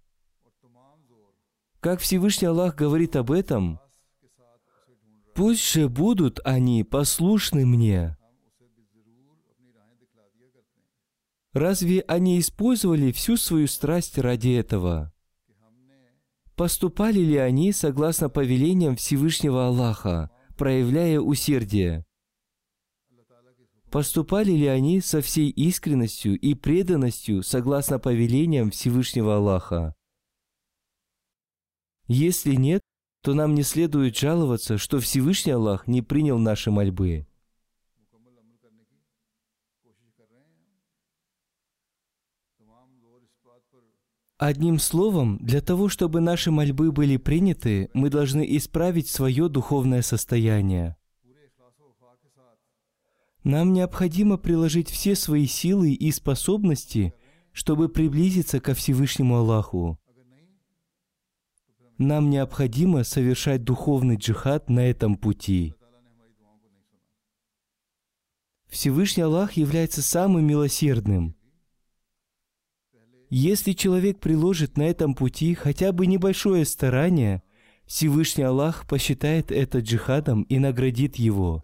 Как 1.80 2.00
Всевышний 2.00 2.46
Аллах 2.46 2.76
говорит 2.76 3.16
об 3.16 3.30
этом, 3.30 3.80
«Пусть 5.34 5.72
же 5.72 5.88
будут 5.88 6.38
они 6.44 6.84
послушны 6.84 7.64
мне». 7.64 8.16
Разве 11.52 12.02
они 12.02 12.38
использовали 12.38 13.10
всю 13.10 13.36
свою 13.36 13.66
страсть 13.66 14.18
ради 14.18 14.50
этого? 14.50 15.12
Поступали 16.54 17.20
ли 17.20 17.38
они 17.38 17.72
согласно 17.72 18.28
повелениям 18.28 18.94
Всевышнего 18.94 19.66
Аллаха, 19.66 20.30
проявляя 20.58 21.18
усердие. 21.18 22.04
Поступали 23.90 24.52
ли 24.52 24.66
они 24.66 25.00
со 25.00 25.22
всей 25.22 25.48
искренностью 25.48 26.38
и 26.38 26.54
преданностью 26.54 27.42
согласно 27.42 27.98
повелениям 27.98 28.70
Всевышнего 28.70 29.36
Аллаха? 29.36 29.96
Если 32.12 32.56
нет, 32.56 32.80
то 33.22 33.34
нам 33.34 33.54
не 33.54 33.62
следует 33.62 34.16
жаловаться, 34.16 34.78
что 34.78 34.98
Всевышний 34.98 35.52
Аллах 35.52 35.86
не 35.86 36.02
принял 36.02 36.40
наши 36.40 36.72
мольбы. 36.72 37.24
Одним 44.38 44.80
словом, 44.80 45.38
для 45.38 45.60
того, 45.60 45.88
чтобы 45.88 46.20
наши 46.20 46.50
мольбы 46.50 46.90
были 46.90 47.16
приняты, 47.16 47.90
мы 47.92 48.10
должны 48.10 48.44
исправить 48.56 49.08
свое 49.08 49.48
духовное 49.48 50.02
состояние. 50.02 50.96
Нам 53.44 53.72
необходимо 53.72 54.36
приложить 54.36 54.90
все 54.90 55.14
свои 55.14 55.46
силы 55.46 55.92
и 55.92 56.10
способности, 56.10 57.14
чтобы 57.52 57.88
приблизиться 57.88 58.58
ко 58.58 58.74
Всевышнему 58.74 59.36
Аллаху. 59.36 60.00
Нам 62.00 62.30
необходимо 62.30 63.04
совершать 63.04 63.62
духовный 63.62 64.16
джихад 64.16 64.68
на 64.68 64.80
этом 64.80 65.16
пути. 65.16 65.74
Всевышний 68.68 69.22
Аллах 69.22 69.52
является 69.52 70.02
самым 70.02 70.44
милосердным– 70.44 71.36
если 73.32 73.74
человек 73.74 74.18
приложит 74.18 74.76
на 74.76 74.82
этом 74.82 75.14
пути 75.14 75.54
хотя 75.54 75.92
бы 75.92 76.06
небольшое 76.06 76.64
старание, 76.64 77.44
Всевышний 77.86 78.42
Аллах 78.42 78.88
посчитает 78.88 79.52
это 79.52 79.78
джихадом 79.78 80.42
и 80.42 80.58
наградит 80.58 81.14
его. 81.14 81.62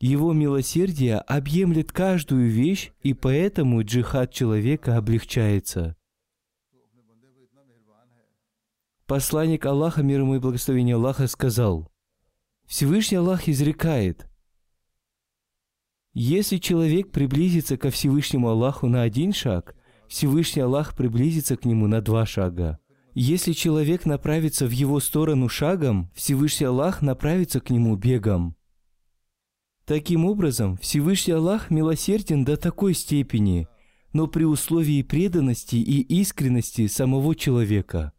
Его 0.00 0.32
милосердие 0.32 1.18
объемлет 1.18 1.92
каждую 1.92 2.48
вещь, 2.48 2.92
и 3.02 3.12
поэтому 3.12 3.82
джихад 3.82 4.32
человека 4.32 4.96
облегчается. 4.96 5.97
Посланник 9.08 9.64
Аллаха, 9.64 10.02
мир 10.02 10.20
ему 10.20 10.34
и 10.34 10.38
благословение 10.38 10.96
Аллаха, 10.96 11.28
сказал, 11.28 11.90
Всевышний 12.66 13.16
Аллах 13.16 13.48
изрекает, 13.48 14.28
если 16.12 16.58
человек 16.58 17.10
приблизится 17.10 17.78
ко 17.78 17.90
Всевышнему 17.90 18.50
Аллаху 18.50 18.86
на 18.86 19.00
один 19.00 19.32
шаг, 19.32 19.74
Всевышний 20.08 20.60
Аллах 20.60 20.94
приблизится 20.94 21.56
к 21.56 21.64
нему 21.64 21.86
на 21.86 22.02
два 22.02 22.26
шага. 22.26 22.80
Если 23.14 23.54
человек 23.54 24.04
направится 24.04 24.66
в 24.66 24.72
его 24.72 25.00
сторону 25.00 25.48
шагом, 25.48 26.10
Всевышний 26.14 26.66
Аллах 26.66 27.00
направится 27.00 27.60
к 27.60 27.70
нему 27.70 27.96
бегом. 27.96 28.56
Таким 29.86 30.26
образом, 30.26 30.76
Всевышний 30.76 31.32
Аллах 31.32 31.70
милосерден 31.70 32.44
до 32.44 32.58
такой 32.58 32.92
степени, 32.92 33.68
но 34.12 34.26
при 34.26 34.44
условии 34.44 35.00
преданности 35.00 35.76
и 35.76 36.02
искренности 36.20 36.86
самого 36.88 37.34
человека. 37.34 38.12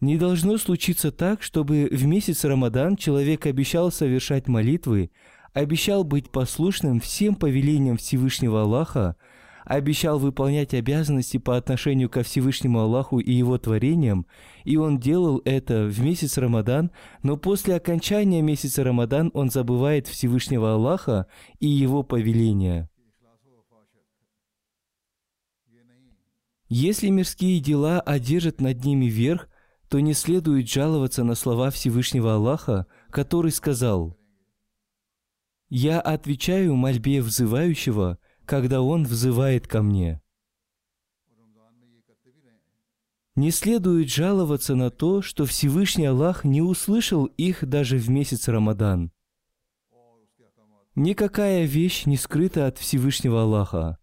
Не 0.00 0.18
должно 0.18 0.58
случиться 0.58 1.10
так, 1.10 1.42
чтобы 1.42 1.88
в 1.90 2.04
месяц 2.04 2.44
Рамадан 2.44 2.96
человек 2.96 3.46
обещал 3.46 3.90
совершать 3.90 4.46
молитвы, 4.46 5.10
обещал 5.54 6.04
быть 6.04 6.30
послушным 6.30 7.00
всем 7.00 7.34
повелениям 7.34 7.96
Всевышнего 7.96 8.60
Аллаха, 8.62 9.16
обещал 9.64 10.18
выполнять 10.18 10.74
обязанности 10.74 11.38
по 11.38 11.56
отношению 11.56 12.10
ко 12.10 12.22
Всевышнему 12.22 12.80
Аллаху 12.80 13.20
и 13.20 13.32
Его 13.32 13.56
творениям, 13.56 14.26
и 14.64 14.76
он 14.76 15.00
делал 15.00 15.40
это 15.46 15.86
в 15.86 15.98
месяц 16.00 16.36
Рамадан, 16.36 16.90
но 17.22 17.38
после 17.38 17.74
окончания 17.74 18.42
месяца 18.42 18.84
Рамадан 18.84 19.30
он 19.32 19.50
забывает 19.50 20.08
Всевышнего 20.08 20.74
Аллаха 20.74 21.26
и 21.58 21.66
Его 21.66 22.02
повеления. 22.02 22.90
Если 26.68 27.08
мирские 27.08 27.60
дела 27.60 28.00
одержат 28.00 28.60
над 28.60 28.84
ними 28.84 29.06
верх, 29.06 29.48
то 29.88 30.00
не 30.00 30.14
следует 30.14 30.68
жаловаться 30.68 31.24
на 31.24 31.34
слова 31.34 31.70
Всевышнего 31.70 32.34
Аллаха, 32.34 32.86
который 33.10 33.52
сказал– 33.52 34.18
я 35.68 36.00
отвечаю 36.00 36.76
мольбе 36.76 37.20
взывающего, 37.20 38.18
когда 38.44 38.82
он 38.82 39.04
взывает 39.04 39.66
ко 39.66 39.82
мне. 39.82 40.22
Не 43.34 43.50
следует 43.50 44.08
жаловаться 44.08 44.76
на 44.76 44.90
то, 44.90 45.22
что 45.22 45.44
Всевышний 45.44 46.06
Аллах 46.06 46.44
не 46.44 46.62
услышал 46.62 47.26
их 47.26 47.68
даже 47.68 47.98
в 47.98 48.08
месяц 48.08 48.48
Рамадан. 48.48 49.10
Никакая 50.94 51.64
вещь 51.64 52.06
не 52.06 52.16
скрыта 52.16 52.66
от 52.66 52.78
Всевышнего 52.78 53.42
Аллаха. 53.42 53.98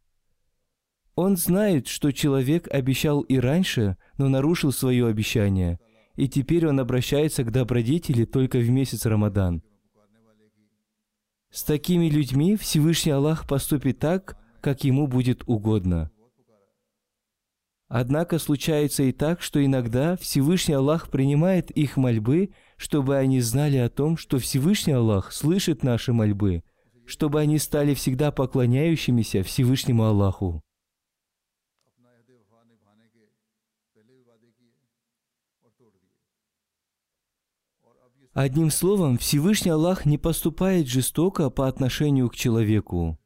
Он 1.16 1.38
знает, 1.38 1.88
что 1.88 2.12
человек 2.12 2.68
обещал 2.74 3.22
и 3.22 3.38
раньше, 3.38 3.98
но 4.18 4.30
нарушил 4.30 4.72
свое 4.72 5.08
обещание, 5.08 5.80
и 6.16 6.28
теперь 6.28 6.68
он 6.68 6.80
обращается 6.80 7.44
к 7.44 7.52
добродетели 7.52 8.26
только 8.26 8.58
в 8.58 8.70
месяц 8.70 9.06
Рамадан– 9.06 9.62
с 11.54 11.64
такими 11.64 12.10
людьми 12.10 12.56
Всевышний 12.56 13.12
Аллах 13.12 13.48
поступит 13.48 14.00
так, 14.00 14.38
как 14.60 14.84
ему 14.84 15.06
будет 15.06 15.44
угодно. 15.46 16.10
Однако 17.90 18.40
случается 18.40 19.04
и 19.04 19.12
так, 19.12 19.40
что 19.44 19.64
иногда 19.64 20.18
Всевышний 20.18 20.74
Аллах 20.74 21.12
принимает 21.12 21.70
их 21.70 21.96
мольбы, 21.96 22.50
чтобы 22.76 23.18
они 23.18 23.40
знали 23.40 23.78
о 23.78 23.92
том, 23.92 24.18
что 24.18 24.40
Всевышний 24.40 24.94
Аллах 24.94 25.32
слышит 25.32 25.84
наши 25.84 26.12
мольбы, 26.12 26.64
чтобы 27.06 27.40
они 27.40 27.60
стали 27.60 27.94
всегда 27.94 28.32
поклоняющимися 28.32 29.44
Всевышнему 29.44 30.06
Аллаху. 30.06 30.64
Одним 38.34 38.72
словом, 38.72 39.20
Всевышний 39.20 39.70
Аллах 39.70 40.08
не 40.08 40.18
поступает 40.18 40.88
жестоко 40.88 41.52
по 41.52 41.68
отношению 41.68 42.30
к 42.30 42.36
человеку. 42.36 43.20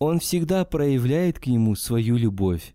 Он 0.00 0.18
всегда 0.18 0.64
проявляет 0.64 1.38
к 1.38 1.46
нему 1.46 1.76
свою 1.76 2.16
любовь. 2.16 2.74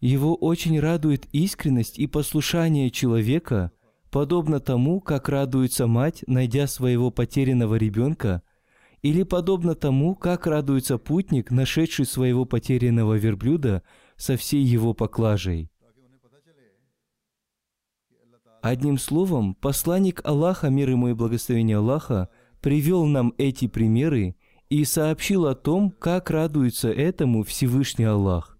Его 0.00 0.34
очень 0.34 0.80
радует 0.80 1.26
искренность 1.32 2.00
и 2.00 2.08
послушание 2.08 2.90
человека, 2.90 3.70
подобно 4.10 4.58
тому, 4.58 5.00
как 5.00 5.28
радуется 5.28 5.86
мать, 5.86 6.24
найдя 6.26 6.66
своего 6.66 7.12
потерянного 7.12 7.76
ребенка, 7.76 8.42
или 9.02 9.22
подобно 9.22 9.76
тому, 9.76 10.16
как 10.16 10.48
радуется 10.48 10.98
путник, 10.98 11.52
нашедший 11.52 12.06
своего 12.06 12.44
потерянного 12.44 13.14
верблюда 13.14 13.84
со 14.16 14.36
всей 14.36 14.64
его 14.64 14.94
поклажей. 14.94 15.70
Одним 18.62 18.98
словом, 18.98 19.54
посланник 19.54 20.20
Аллаха, 20.24 20.68
мир 20.68 20.90
ему 20.90 21.08
и 21.08 21.14
благословение 21.14 21.78
Аллаха, 21.78 22.28
привел 22.60 23.06
нам 23.06 23.32
эти 23.38 23.66
примеры 23.66 24.36
и 24.68 24.84
сообщил 24.84 25.46
о 25.46 25.54
том, 25.54 25.90
как 25.90 26.30
радуется 26.30 26.90
этому 26.90 27.42
Всевышний 27.42 28.04
Аллах. 28.04 28.58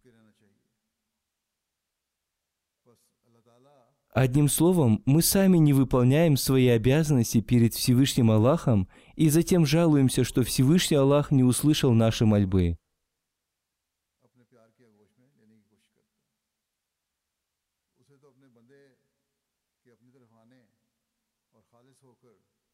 Одним 4.13 4.49
словом, 4.49 5.03
мы 5.05 5.23
сами 5.23 5.59
не 5.59 5.73
выполняем 5.73 6.37
свои 6.37 6.67
обязанности 6.67 7.41
перед 7.41 7.75
Всевышним 7.75 8.31
Аллахом 8.31 8.89
и 9.15 9.29
затем 9.29 9.65
жалуемся, 9.65 10.25
что 10.25 10.43
Всевышний 10.43 10.97
Аллах 10.97 11.31
не 11.31 11.45
услышал 11.45 11.93
наши 11.93 12.27
мольбы. 12.27 12.77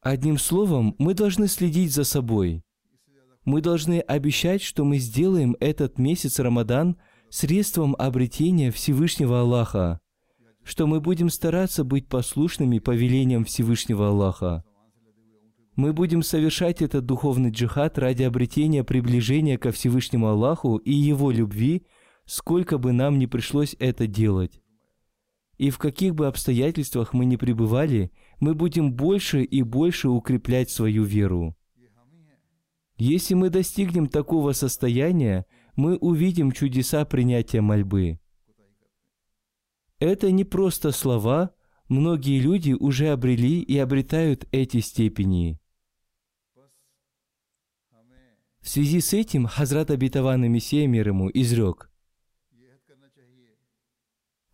Одним 0.01 0.37
словом, 0.37 0.95
мы 0.99 1.13
должны 1.13 1.47
следить 1.47 1.93
за 1.93 2.03
собой. 2.03 2.63
Мы 3.43 3.61
должны 3.61 3.99
обещать, 3.99 4.61
что 4.61 4.85
мы 4.85 4.97
сделаем 4.99 5.55
этот 5.59 5.97
месяц 5.97 6.39
Рамадан 6.39 6.97
средством 7.29 7.95
обретения 7.97 8.71
Всевышнего 8.71 9.41
Аллаха, 9.41 9.99
что 10.63 10.87
мы 10.87 11.01
будем 11.01 11.29
стараться 11.29 11.83
быть 11.83 12.07
послушными 12.07 12.79
повелениям 12.79 13.45
Всевышнего 13.45 14.09
Аллаха. 14.09 14.63
Мы 15.75 15.93
будем 15.93 16.23
совершать 16.23 16.81
этот 16.81 17.05
духовный 17.05 17.51
джихад 17.51 17.97
ради 17.97 18.23
обретения 18.23 18.83
приближения 18.83 19.57
ко 19.57 19.71
Всевышнему 19.71 20.27
Аллаху 20.27 20.77
и 20.77 20.91
Его 20.91 21.31
любви, 21.31 21.85
сколько 22.25 22.77
бы 22.77 22.93
нам 22.93 23.19
ни 23.19 23.27
пришлось 23.27 23.75
это 23.79 24.07
делать. 24.07 24.61
И 25.57 25.71
в 25.71 25.79
каких 25.79 26.13
бы 26.13 26.27
обстоятельствах 26.27 27.13
мы 27.13 27.25
ни 27.25 27.35
пребывали, 27.35 28.11
мы 28.39 28.53
будем 28.53 28.93
больше 28.93 29.43
и 29.43 29.63
больше 29.63 30.09
укреплять 30.09 30.69
свою 30.69 31.03
веру. 31.03 31.55
Если 32.97 33.33
мы 33.33 33.49
достигнем 33.49 34.07
такого 34.07 34.53
состояния, 34.53 35.45
мы 35.75 35.97
увидим 35.97 36.51
чудеса 36.51 37.05
принятия 37.05 37.61
мольбы. 37.61 38.19
Это 39.99 40.31
не 40.31 40.43
просто 40.43 40.91
слова, 40.91 41.51
многие 41.87 42.39
люди 42.39 42.73
уже 42.73 43.09
обрели 43.09 43.61
и 43.61 43.77
обретают 43.77 44.47
эти 44.51 44.79
степени. 44.79 45.59
В 48.61 48.69
связи 48.69 48.99
с 48.99 49.13
этим 49.13 49.45
Хазрат 49.45 49.91
Абитаван 49.91 50.41
Мессия 50.51 50.87
мир 50.87 51.07
ему 51.07 51.29
изрек. 51.33 51.89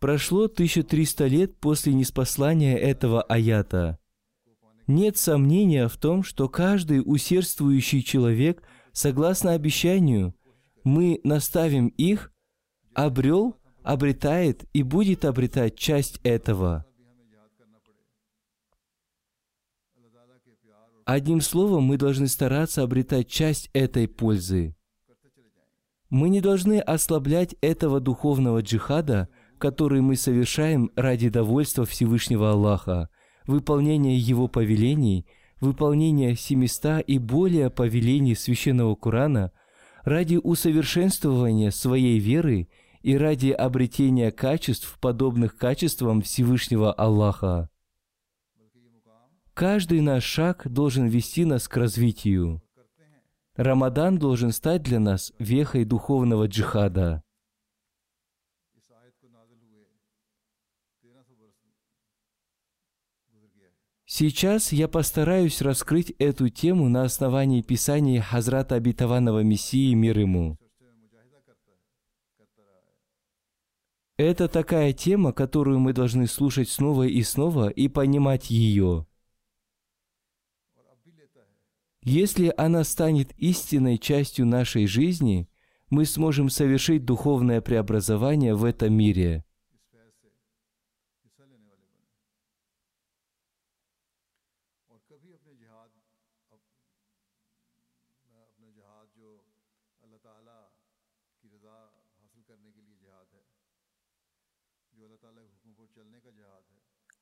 Прошло 0.04 0.44
1300 0.44 1.26
лет 1.28 1.56
после 1.56 1.94
неспослания 1.94 2.76
этого 2.76 3.22
аята. 3.22 3.98
Нет 4.86 5.16
сомнения 5.16 5.88
в 5.88 5.96
том, 5.96 6.22
что 6.22 6.46
каждый 6.46 7.00
усердствующий 7.02 8.02
человек, 8.02 8.62
согласно 8.92 9.52
обещанию, 9.52 10.34
мы 10.84 11.20
наставим 11.24 11.88
их, 11.88 12.34
обрел, 12.92 13.56
обретает 13.82 14.66
и 14.74 14.82
будет 14.82 15.24
обретать 15.24 15.78
часть 15.78 16.20
этого. 16.22 16.84
Одним 21.06 21.40
словом, 21.40 21.84
мы 21.84 21.96
должны 21.96 22.28
стараться 22.28 22.82
обретать 22.82 23.28
часть 23.28 23.70
этой 23.72 24.06
пользы. 24.06 24.76
Мы 26.10 26.28
не 26.28 26.42
должны 26.42 26.78
ослаблять 26.78 27.56
этого 27.62 28.00
духовного 28.00 28.60
джихада, 28.60 29.30
который 29.64 30.02
мы 30.02 30.16
совершаем 30.16 30.90
ради 30.94 31.30
довольства 31.30 31.86
Всевышнего 31.86 32.50
Аллаха, 32.50 33.08
выполнения 33.46 34.18
Его 34.18 34.46
повелений, 34.46 35.26
выполнения 35.58 36.36
700 36.36 37.02
и 37.06 37.16
более 37.16 37.70
повелений 37.70 38.34
Священного 38.34 38.94
Корана, 38.94 39.52
ради 40.02 40.36
усовершенствования 40.36 41.70
своей 41.70 42.18
веры 42.18 42.68
и 43.00 43.16
ради 43.16 43.52
обретения 43.52 44.30
качеств, 44.32 44.98
подобных 45.00 45.56
качествам 45.56 46.20
Всевышнего 46.20 46.92
Аллаха. 46.92 47.70
Каждый 49.54 50.02
наш 50.02 50.24
шаг 50.24 50.70
должен 50.70 51.06
вести 51.06 51.46
нас 51.46 51.68
к 51.68 51.76
развитию. 51.78 52.60
Рамадан 53.56 54.18
должен 54.18 54.52
стать 54.52 54.82
для 54.82 55.00
нас 55.00 55.32
вехой 55.38 55.86
духовного 55.86 56.48
джихада. 56.48 57.23
Сейчас 64.06 64.72
я 64.72 64.86
постараюсь 64.86 65.62
раскрыть 65.62 66.10
эту 66.18 66.50
тему 66.50 66.88
на 66.88 67.04
основании 67.04 67.62
Писания 67.62 68.20
Хазрата 68.20 68.74
Обетованного 68.74 69.42
Мессии 69.42 69.94
мир 69.94 70.18
ему. 70.18 70.58
Это 74.16 74.46
такая 74.46 74.92
тема, 74.92 75.32
которую 75.32 75.80
мы 75.80 75.92
должны 75.92 76.26
слушать 76.26 76.68
снова 76.68 77.04
и 77.04 77.22
снова 77.22 77.68
и 77.68 77.88
понимать 77.88 78.50
ее. 78.50 79.06
Если 82.02 82.52
она 82.58 82.84
станет 82.84 83.32
истинной 83.38 83.98
частью 83.98 84.46
нашей 84.46 84.86
жизни, 84.86 85.48
мы 85.88 86.04
сможем 86.04 86.50
совершить 86.50 87.06
духовное 87.06 87.62
преобразование 87.62 88.54
в 88.54 88.64
этом 88.64 88.92
мире– 88.92 89.44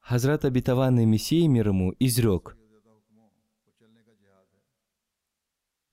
Хазрат 0.02 0.44
обетованный 0.44 1.06
Мессия 1.06 1.48
мир 1.48 1.68
ему 1.68 1.94
изрек, 1.98 2.56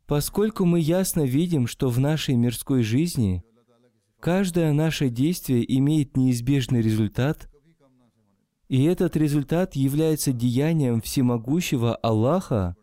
Поскольку 0.09 0.65
мы 0.65 0.79
ясно 0.79 1.21
видим, 1.21 1.67
что 1.67 1.87
в 1.89 1.99
нашей 1.99 2.35
мирской 2.35 2.81
жизни 2.81 3.43
каждое 4.19 4.73
наше 4.73 5.09
действие 5.09 5.63
имеет 5.77 6.17
неизбежный 6.17 6.81
результат, 6.81 7.47
и 8.69 8.85
этот 8.85 9.15
результат 9.15 9.75
является 9.75 10.33
деянием 10.33 10.99
всемогущего 10.99 11.95
Аллаха, 11.95 12.75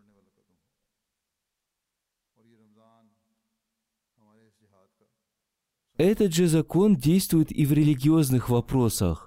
этот 5.97 6.33
же 6.33 6.47
закон 6.47 6.95
действует 6.95 7.51
и 7.51 7.65
в 7.65 7.73
религиозных 7.73 8.47
вопросах. 8.47 9.26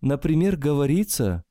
Например, 0.00 0.56
говорится, 0.56 1.44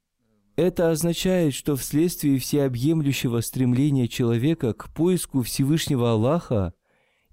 это 0.55 0.91
означает, 0.91 1.53
что 1.53 1.75
вследствие 1.75 2.39
всеобъемлющего 2.39 3.41
стремления 3.41 4.07
человека 4.07 4.73
к 4.73 4.93
поиску 4.93 5.41
Всевышнего 5.41 6.11
Аллаха, 6.11 6.73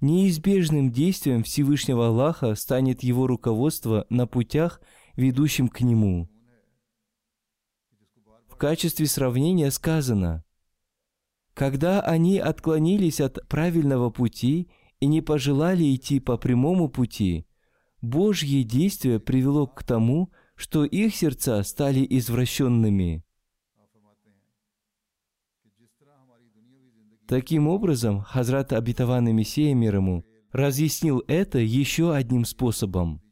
неизбежным 0.01 0.91
действием 0.91 1.45
Всевышнего 1.45 2.09
Аллаха 2.09 2.55
станет 2.55 3.03
его 3.03 3.27
руководство 3.27 4.07
на 4.11 4.27
путях, 4.27 4.81
ведущим 5.15 5.69
к 5.69 5.83
Нему. 5.83 6.29
В 8.49 8.57
качестве 8.57 9.07
сравнения 9.07 9.71
сказано, 9.71 10.45
когда 11.55 12.01
они 12.01 12.39
отклонились 12.39 13.21
от 13.21 13.47
правильного 13.47 14.11
пути 14.11 14.71
и 15.01 15.07
не 15.07 15.21
пожелали 15.21 15.95
идти 15.95 16.19
по 16.19 16.37
прямому 16.39 16.89
пути, 16.89 17.47
Божье 18.01 18.65
действие 18.65 19.21
привело 19.21 19.67
к 19.67 19.85
тому, 19.85 20.33
что 20.55 20.85
их 20.85 21.15
сердца 21.15 21.63
стали 21.63 22.07
извращенными. 22.09 23.25
Таким 27.27 27.69
образом, 27.69 28.21
Хазрат 28.21 28.73
Абитаван 28.73 29.35
Мессия 29.35 29.75
мир 29.75 29.97
ему 29.97 30.25
разъяснил 30.53 31.25
это 31.29 31.59
еще 31.59 32.15
одним 32.15 32.45
способом. 32.45 33.23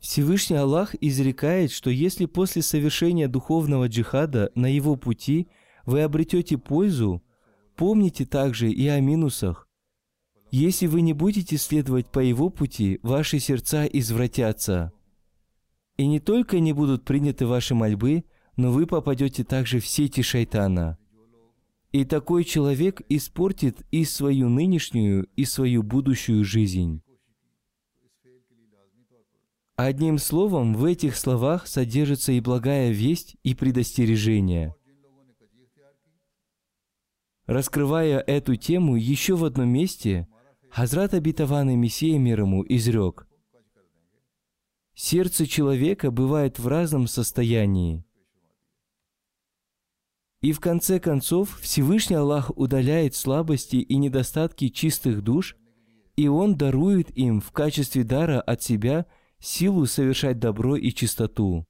Всевышний 0.00 0.56
Аллах 0.56 0.94
изрекает, 1.00 1.70
что 1.70 1.90
если 1.90 2.24
после 2.24 2.62
совершения 2.62 3.28
духовного 3.28 3.86
джихада 3.86 4.50
на 4.54 4.66
его 4.66 4.96
пути 4.96 5.48
вы 5.84 6.02
обретете 6.02 6.56
пользу, 6.56 7.22
помните 7.80 8.26
также 8.26 8.70
и 8.70 8.86
о 8.88 9.00
минусах. 9.00 9.66
Если 10.50 10.86
вы 10.86 11.00
не 11.00 11.14
будете 11.14 11.56
следовать 11.56 12.08
по 12.08 12.18
его 12.18 12.50
пути, 12.50 13.00
ваши 13.02 13.38
сердца 13.38 13.86
извратятся. 13.86 14.92
И 15.96 16.06
не 16.06 16.20
только 16.20 16.60
не 16.60 16.74
будут 16.74 17.06
приняты 17.06 17.46
ваши 17.46 17.74
мольбы, 17.74 18.24
но 18.58 18.70
вы 18.70 18.86
попадете 18.86 19.44
также 19.44 19.80
в 19.80 19.86
сети 19.86 20.20
шайтана. 20.20 20.98
И 21.90 22.04
такой 22.04 22.44
человек 22.44 23.00
испортит 23.08 23.80
и 23.90 24.04
свою 24.04 24.50
нынешнюю, 24.50 25.26
и 25.36 25.46
свою 25.46 25.82
будущую 25.82 26.44
жизнь. 26.44 27.00
Одним 29.76 30.18
словом, 30.18 30.74
в 30.74 30.84
этих 30.84 31.16
словах 31.16 31.66
содержится 31.66 32.32
и 32.32 32.40
благая 32.40 32.90
весть, 32.90 33.36
и 33.42 33.54
предостережение. 33.54 34.74
Раскрывая 37.50 38.20
эту 38.20 38.54
тему 38.54 38.94
еще 38.94 39.34
в 39.34 39.44
одном 39.44 39.70
месте, 39.70 40.28
Хазрат 40.70 41.14
обетованный 41.14 41.74
Мессия 41.74 42.16
мир 42.16 42.42
ему 42.42 42.64
изрек, 42.68 43.26
«Сердце 44.94 45.46
человека 45.48 46.12
бывает 46.12 46.60
в 46.60 46.68
разном 46.68 47.08
состоянии. 47.08 48.04
И 50.42 50.52
в 50.52 50.60
конце 50.60 51.00
концов 51.00 51.58
Всевышний 51.58 52.14
Аллах 52.14 52.56
удаляет 52.56 53.16
слабости 53.16 53.78
и 53.78 53.96
недостатки 53.96 54.68
чистых 54.68 55.20
душ, 55.20 55.56
и 56.14 56.28
Он 56.28 56.56
дарует 56.56 57.10
им 57.18 57.40
в 57.40 57.50
качестве 57.50 58.04
дара 58.04 58.40
от 58.40 58.62
себя 58.62 59.06
силу 59.40 59.86
совершать 59.86 60.38
добро 60.38 60.76
и 60.76 60.92
чистоту. 60.92 61.66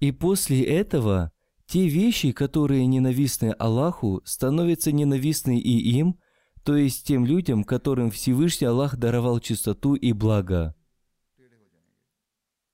И 0.00 0.10
после 0.10 0.64
этого 0.64 1.30
те 1.66 1.88
вещи, 1.88 2.32
которые 2.32 2.86
ненавистны 2.86 3.50
Аллаху, 3.58 4.22
становятся 4.24 4.92
ненавистны 4.92 5.58
и 5.58 5.98
им, 5.98 6.18
то 6.62 6.76
есть 6.76 7.06
тем 7.06 7.26
людям, 7.26 7.64
которым 7.64 8.10
Всевышний 8.10 8.66
Аллах 8.66 8.96
даровал 8.96 9.40
чистоту 9.40 9.94
и 9.94 10.12
благо. 10.12 10.74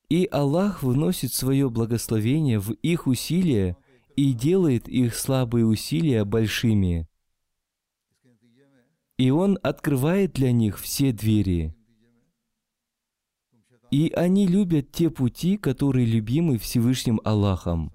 И 0.08 0.28
Аллах 0.30 0.82
вносит 0.82 1.32
свое 1.32 1.70
благословение 1.70 2.58
в 2.58 2.72
их 2.72 3.06
усилия 3.06 3.78
и 4.14 4.34
делает 4.34 4.88
их 4.88 5.14
слабые 5.14 5.64
усилия 5.64 6.24
большими. 6.26 7.08
И 9.16 9.30
Он 9.30 9.58
открывает 9.62 10.34
для 10.34 10.52
них 10.52 10.78
все 10.78 11.12
двери. 11.12 11.74
И 13.90 14.10
они 14.14 14.46
любят 14.46 14.90
те 14.92 15.10
пути, 15.10 15.56
которые 15.56 16.06
любимы 16.06 16.58
Всевышним 16.58 17.20
Аллахом. 17.24 17.92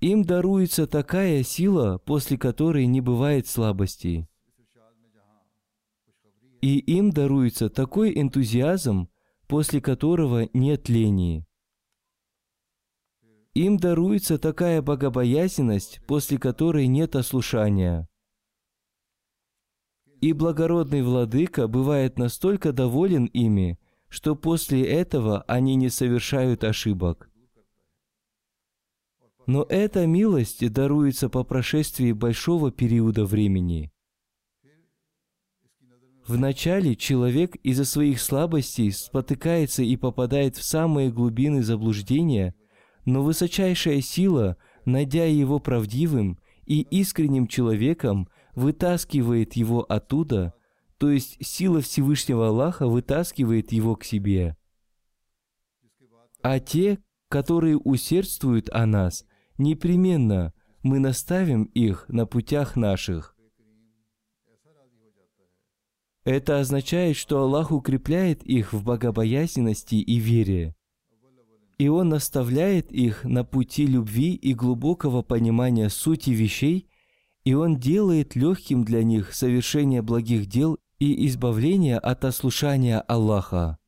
Им 0.00 0.24
даруется 0.24 0.86
такая 0.86 1.42
сила, 1.42 1.98
после 1.98 2.36
которой 2.36 2.86
не 2.86 3.00
бывает 3.00 3.46
слабости. 3.46 4.28
И 6.60 6.78
им 6.78 7.10
даруется 7.10 7.70
такой 7.70 8.12
энтузиазм, 8.20 9.08
после 9.46 9.80
которого 9.80 10.48
нет 10.52 10.88
лени. 10.88 11.46
Им 13.54 13.78
даруется 13.78 14.38
такая 14.38 14.82
богобоязненность, 14.82 16.02
после 16.06 16.38
которой 16.38 16.86
нет 16.88 17.16
ослушания. 17.16 18.06
И 20.20 20.34
благородный 20.34 21.02
владыка 21.02 21.68
бывает 21.68 22.18
настолько 22.18 22.72
доволен 22.72 23.26
ими, 23.26 23.78
что 24.08 24.36
после 24.36 24.84
этого 24.84 25.42
они 25.42 25.74
не 25.74 25.88
совершают 25.88 26.64
ошибок. 26.64 27.30
Но 29.46 29.64
эта 29.68 30.06
милость 30.06 30.68
даруется 30.72 31.28
по 31.28 31.44
прошествии 31.44 32.12
большого 32.12 32.70
периода 32.70 33.24
времени– 33.24 33.90
Вначале 36.26 36.96
человек 36.96 37.54
из-за 37.62 37.84
своих 37.84 38.20
слабостей 38.20 38.90
спотыкается 38.90 39.84
и 39.84 39.96
попадает 39.96 40.56
в 40.56 40.64
самые 40.64 41.12
глубины 41.12 41.62
заблуждения, 41.62 42.54
но 43.04 43.22
высочайшая 43.22 44.00
сила, 44.00 44.56
найдя 44.84 45.24
его 45.24 45.60
правдивым 45.60 46.40
и 46.64 46.80
искренним 46.80 47.46
человеком, 47.46 48.28
вытаскивает 48.56 49.54
его 49.54 49.82
оттуда, 49.82 50.54
то 50.98 51.10
есть 51.10 51.36
сила 51.46 51.80
Всевышнего 51.80 52.48
Аллаха 52.48 52.88
вытаскивает 52.88 53.70
его 53.70 53.94
к 53.94 54.02
себе. 54.02 54.56
А 56.42 56.58
те, 56.58 56.98
которые 57.28 57.76
усердствуют 57.76 58.68
о 58.70 58.84
нас, 58.86 59.24
непременно 59.58 60.52
мы 60.82 60.98
наставим 60.98 61.64
их 61.64 62.06
на 62.08 62.26
путях 62.26 62.76
наших. 62.76 63.36
Это 66.24 66.58
означает, 66.58 67.16
что 67.16 67.40
Аллах 67.40 67.70
укрепляет 67.70 68.42
их 68.42 68.72
в 68.72 68.82
богобоязненности 68.82 69.94
и 69.94 70.16
вере. 70.16 70.74
И 71.78 71.88
Он 71.88 72.08
наставляет 72.08 72.90
их 72.90 73.22
на 73.22 73.44
пути 73.44 73.86
любви 73.86 74.34
и 74.34 74.54
глубокого 74.54 75.22
понимания 75.22 75.88
сути 75.88 76.30
вещей, 76.30 76.88
и 77.44 77.54
Он 77.54 77.78
делает 77.78 78.34
легким 78.34 78.84
для 78.84 79.04
них 79.04 79.34
совершение 79.34 80.02
благих 80.02 80.46
дел 80.46 80.78
и 80.98 81.26
избавление 81.28 81.98
от 81.98 82.24
ослушания 82.24 83.00
Аллаха. 83.00 83.78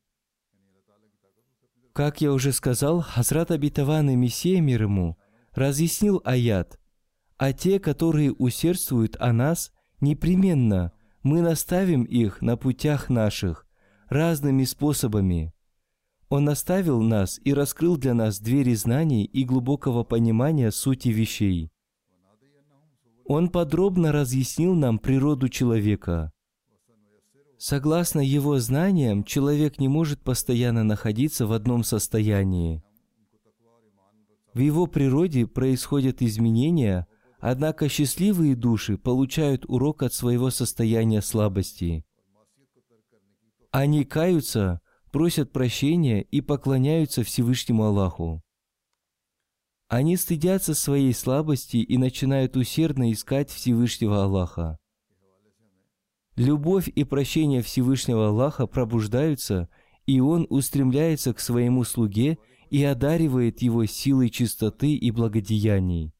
Как 1.91 2.21
я 2.21 2.31
уже 2.31 2.53
сказал, 2.53 3.01
Хазрат 3.01 3.51
Абитаван 3.51 4.11
и 4.11 4.15
Мессия 4.15 4.61
мир 4.61 4.83
ему 4.83 5.17
разъяснил 5.53 6.21
аят, 6.25 6.79
а 7.37 7.53
те, 7.53 7.79
которые 7.79 8.31
усердствуют 8.33 9.15
о 9.19 9.33
нас, 9.33 9.71
непременно– 9.99 10.91
мы 11.23 11.41
наставим 11.41 12.03
их 12.03 12.41
на 12.41 12.55
путях 12.57 13.09
наших 13.09 13.67
разными 14.07 14.63
способами. 14.63 15.53
Он 16.29 16.45
наставил 16.45 17.01
нас 17.01 17.39
и 17.43 17.53
раскрыл 17.53 17.97
для 17.97 18.13
нас 18.13 18.39
двери 18.39 18.73
знаний 18.73 19.25
и 19.25 19.43
глубокого 19.43 20.03
понимания 20.03 20.71
сути 20.71 21.09
вещей. 21.09 21.71
Он 23.25 23.49
подробно 23.49 24.11
разъяснил 24.11 24.75
нам 24.75 24.97
природу 24.97 25.49
человека. 25.49 26.31
Согласно 27.57 28.21
его 28.21 28.57
знаниям, 28.59 29.23
человек 29.23 29.79
не 29.79 29.87
может 29.87 30.21
постоянно 30.21 30.83
находиться 30.83 31.45
в 31.45 31.51
одном 31.51 31.83
состоянии. 31.83 32.81
В 34.53 34.59
его 34.59 34.87
природе 34.87 35.47
происходят 35.47 36.21
изменения– 36.21 37.07
Однако 37.39 37.87
счастливые 37.87 38.55
души 38.55 38.97
получают 38.97 39.63
урок 39.67 40.03
от 40.03 40.13
своего 40.13 40.49
состояния 40.49 41.21
слабости. 41.21 42.03
Они 43.71 44.03
каются, 44.03 44.81
просят 45.11 45.51
прощения 45.51 46.21
и 46.21 46.41
поклоняются 46.41 47.23
Всевышнему 47.23 47.85
Аллаху. 47.85 48.43
Они 49.87 50.17
стыдятся 50.17 50.75
своей 50.75 51.13
слабости 51.13 51.77
и 51.77 51.97
начинают 51.97 52.57
усердно 52.57 53.11
искать 53.11 53.49
Всевышнего 53.49 54.23
Аллаха. 54.23 54.77
Любовь 56.35 56.89
и 56.89 57.03
прощение 57.05 57.61
Всевышнего 57.61 58.27
Аллаха 58.27 58.67
пробуждаются, 58.67 59.69
и 60.05 60.19
Он 60.19 60.45
устремляется 60.49 61.33
к 61.33 61.39
своему 61.39 61.83
слуге 61.85 62.37
и 62.69 62.83
одаривает 62.83 63.61
его 63.61 63.85
силой 63.85 64.29
чистоты 64.29 64.93
и 64.95 65.11
благодеяний. 65.11 66.13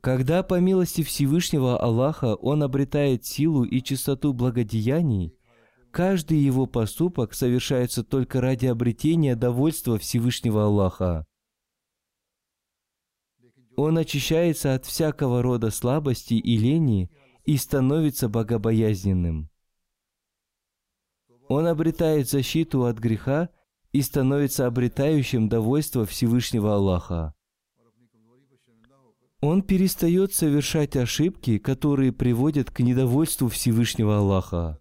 Когда 0.00 0.42
по 0.42 0.60
милости 0.60 1.02
Всевышнего 1.02 1.80
Аллаха 1.80 2.34
он 2.34 2.62
обретает 2.62 3.24
силу 3.24 3.64
и 3.64 3.80
чистоту 3.80 4.34
благодеяний, 4.34 5.34
каждый 5.90 6.38
его 6.38 6.66
поступок 6.66 7.32
совершается 7.32 8.04
только 8.04 8.42
ради 8.42 8.66
обретения 8.66 9.34
довольства 9.34 9.98
Всевышнего 9.98 10.64
Аллаха. 10.64 11.26
Он 13.76 13.96
очищается 13.98 14.74
от 14.74 14.84
всякого 14.84 15.42
рода 15.42 15.70
слабости 15.70 16.34
и 16.34 16.56
лени 16.58 17.10
и 17.44 17.56
становится 17.56 18.28
богобоязненным. 18.28 19.48
Он 21.48 21.66
обретает 21.66 22.28
защиту 22.28 22.84
от 22.84 22.98
греха 22.98 23.50
и 23.94 24.02
становится 24.02 24.66
обретающим 24.66 25.48
довольство 25.48 26.04
Всевышнего 26.04 26.74
Аллаха 26.74 27.34
он 29.44 29.62
перестает 29.62 30.32
совершать 30.32 30.96
ошибки, 30.96 31.58
которые 31.58 32.12
приводят 32.12 32.70
к 32.70 32.80
недовольству 32.80 33.48
Всевышнего 33.48 34.18
Аллаха. 34.18 34.80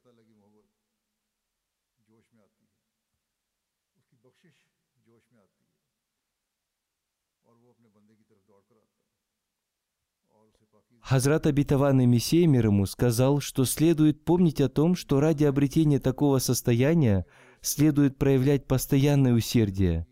Хазрат 11.01 11.45
обетованный 11.45 12.05
Мессия 12.05 12.47
мир 12.47 12.67
ему 12.67 12.85
сказал, 12.85 13.41
что 13.41 13.65
следует 13.65 14.23
помнить 14.23 14.61
о 14.61 14.69
том, 14.69 14.95
что 14.95 15.19
ради 15.19 15.43
обретения 15.43 15.99
такого 15.99 16.39
состояния 16.39 17.25
следует 17.63 18.19
проявлять 18.19 18.67
постоянное 18.67 19.33
усердие, 19.33 20.05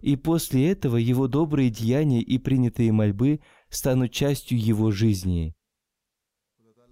и 0.00 0.14
после 0.14 0.70
этого 0.70 0.96
его 0.96 1.26
добрые 1.26 1.70
деяния 1.70 2.20
и 2.20 2.38
принятые 2.38 2.92
мольбы 2.92 3.40
станут 3.68 4.12
частью 4.12 4.64
его 4.64 4.92
жизни. 4.92 5.56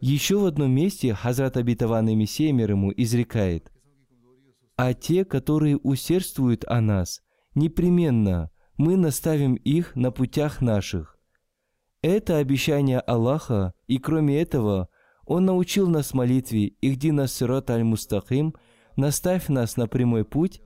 Еще 0.01 0.39
в 0.39 0.47
одном 0.47 0.73
месте 0.73 1.15
Хазрат 1.15 1.57
обетованный 1.57 2.17
Мессия 2.17 2.53
мир 2.53 2.73
ему 2.73 2.93
изрекает, 2.97 3.71
«А 4.77 4.93
те, 4.93 5.25
которые 5.25 5.77
усердствуют 5.77 6.65
о 6.67 6.81
нас, 6.81 7.23
непременно 7.55 8.51
мы 8.77 8.97
наставим 8.97 9.55
их 9.55 9.95
на 9.95 10.11
путях 10.11 10.61
наших, 10.61 11.17
это 12.03 12.37
обещание 12.37 13.01
Аллаха, 13.01 13.75
и 13.87 13.99
кроме 13.99 14.41
этого, 14.41 14.89
Он 15.25 15.45
научил 15.45 15.89
нас 15.89 16.15
молитве 16.15 16.69
«Ихди 16.81 17.11
нас 17.11 17.33
сирот 17.33 17.69
аль-мустахим», 17.69 18.55
«Наставь 18.97 19.49
нас 19.49 19.77
на 19.77 19.87
прямой 19.87 20.25
путь», 20.25 20.63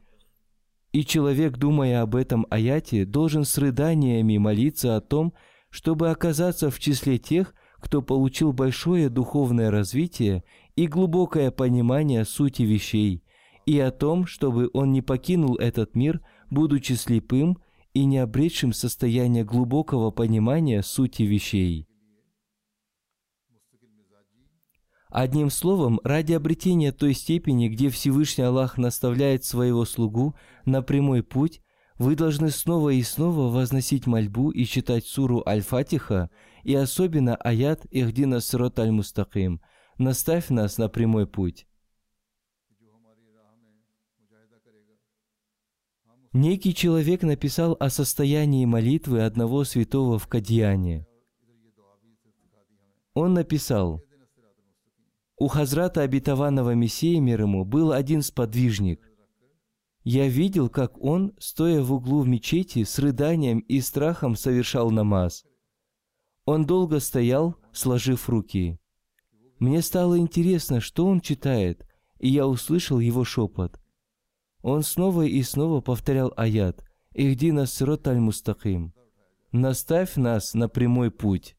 и 0.93 1.05
человек, 1.05 1.57
думая 1.57 2.03
об 2.03 2.17
этом 2.17 2.47
аяте, 2.51 3.05
должен 3.05 3.45
с 3.45 3.59
рыданиями 3.59 4.39
молиться 4.39 4.97
о 4.97 5.01
том, 5.01 5.33
чтобы 5.71 6.11
оказаться 6.11 6.71
в 6.71 6.81
числе 6.81 7.19
тех, 7.19 7.55
кто 7.81 8.03
получил 8.03 8.53
большое 8.53 9.09
духовное 9.09 9.71
развитие 9.71 10.45
и 10.77 10.87
глубокое 10.87 11.51
понимание 11.51 12.25
сути 12.25 12.63
вещей, 12.63 13.23
и 13.67 13.79
о 13.79 13.91
том, 13.91 14.27
чтобы 14.27 14.69
он 14.73 14.93
не 14.93 15.01
покинул 15.01 15.57
этот 15.57 15.95
мир, 15.95 16.21
будучи 16.51 16.95
слепым 16.95 17.59
и 17.95 18.05
не 18.05 18.19
обретшим 18.19 18.73
состояние 18.73 19.45
глубокого 19.45 20.11
понимания 20.11 20.83
сути 20.83 21.23
вещей. 21.23 21.90
Одним 25.11 25.51
словом, 25.51 26.01
ради 26.05 26.35
обретения 26.35 26.93
той 26.93 27.15
степени, 27.15 27.69
где 27.69 27.91
Всевышний 27.91 28.45
Аллах 28.45 28.79
наставляет 28.79 29.45
своего 29.45 29.85
слугу 29.85 30.37
на 30.65 30.83
прямой 30.83 31.25
путь, 31.25 31.63
вы 31.99 32.15
должны 32.15 32.51
снова 32.51 32.91
и 32.91 33.03
снова 33.03 33.53
возносить 33.53 34.07
мольбу 34.07 34.51
и 34.51 34.65
читать 34.65 35.05
суру 35.05 35.43
Аль-Фатиха 35.47 36.31
и 36.63 36.75
особенно 36.75 37.35
аят 37.35 37.87
«Ихдина 37.91 38.41
срот 38.41 38.79
аль-мустаким» 38.79 39.61
«Наставь 39.99 40.49
нас 40.49 40.79
на 40.79 40.89
прямой 40.89 41.27
путь». 41.27 41.67
Некий 46.33 46.73
человек 46.73 47.23
написал 47.23 47.77
о 47.81 47.91
состоянии 47.91 48.65
молитвы 48.65 49.23
одного 49.25 49.65
святого 49.65 50.21
в 50.21 50.29
Кадьяне. 50.29 51.05
Он 53.15 53.35
написал, 53.35 54.05
«У 55.41 55.49
Хазрата 55.49 56.03
обетованного 56.03 56.75
Мессии 56.75 57.19
мир 57.19 57.41
ему 57.41 57.65
был 57.65 57.93
один 57.93 58.21
сподвижник. 58.21 59.01
Я 60.05 60.29
видел, 60.29 60.69
как 60.69 61.03
он, 61.03 61.33
стоя 61.39 61.81
в 61.83 61.95
углу 61.95 62.21
в 62.21 62.29
мечети, 62.29 62.85
с 62.85 62.99
рыданием 62.99 63.61
и 63.61 63.81
страхом 63.81 64.37
совершал 64.37 64.91
намаз. 64.91 65.47
Он 66.45 66.67
долго 66.67 67.01
стоял, 67.01 67.57
сложив 67.73 68.29
руки. 68.29 68.79
Мне 69.59 69.81
стало 69.81 70.19
интересно, 70.19 70.79
что 70.79 71.07
он 71.07 71.23
читает, 71.23 71.87
и 72.19 72.29
я 72.29 72.47
услышал 72.47 72.99
его 72.99 73.25
шепот. 73.25 73.81
Он 74.61 74.83
снова 74.83 75.23
и 75.23 75.43
снова 75.43 75.81
повторял 75.81 76.35
аят 76.37 76.85
«Ихди 77.15 77.51
нас 77.51 77.73
сирот 77.73 78.07
аль-мустаким» 78.07 78.93
«Наставь 79.53 80.17
нас 80.17 80.53
на 80.53 80.69
прямой 80.69 81.11
путь». 81.11 81.57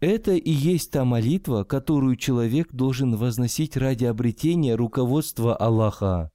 Это 0.00 0.32
и 0.32 0.50
есть 0.50 0.90
та 0.90 1.04
молитва, 1.04 1.64
которую 1.64 2.16
человек 2.16 2.70
должен 2.72 3.16
возносить 3.16 3.76
ради 3.76 4.04
обретения 4.04 4.74
руководства 4.74 5.56
Аллаха. 5.56 6.30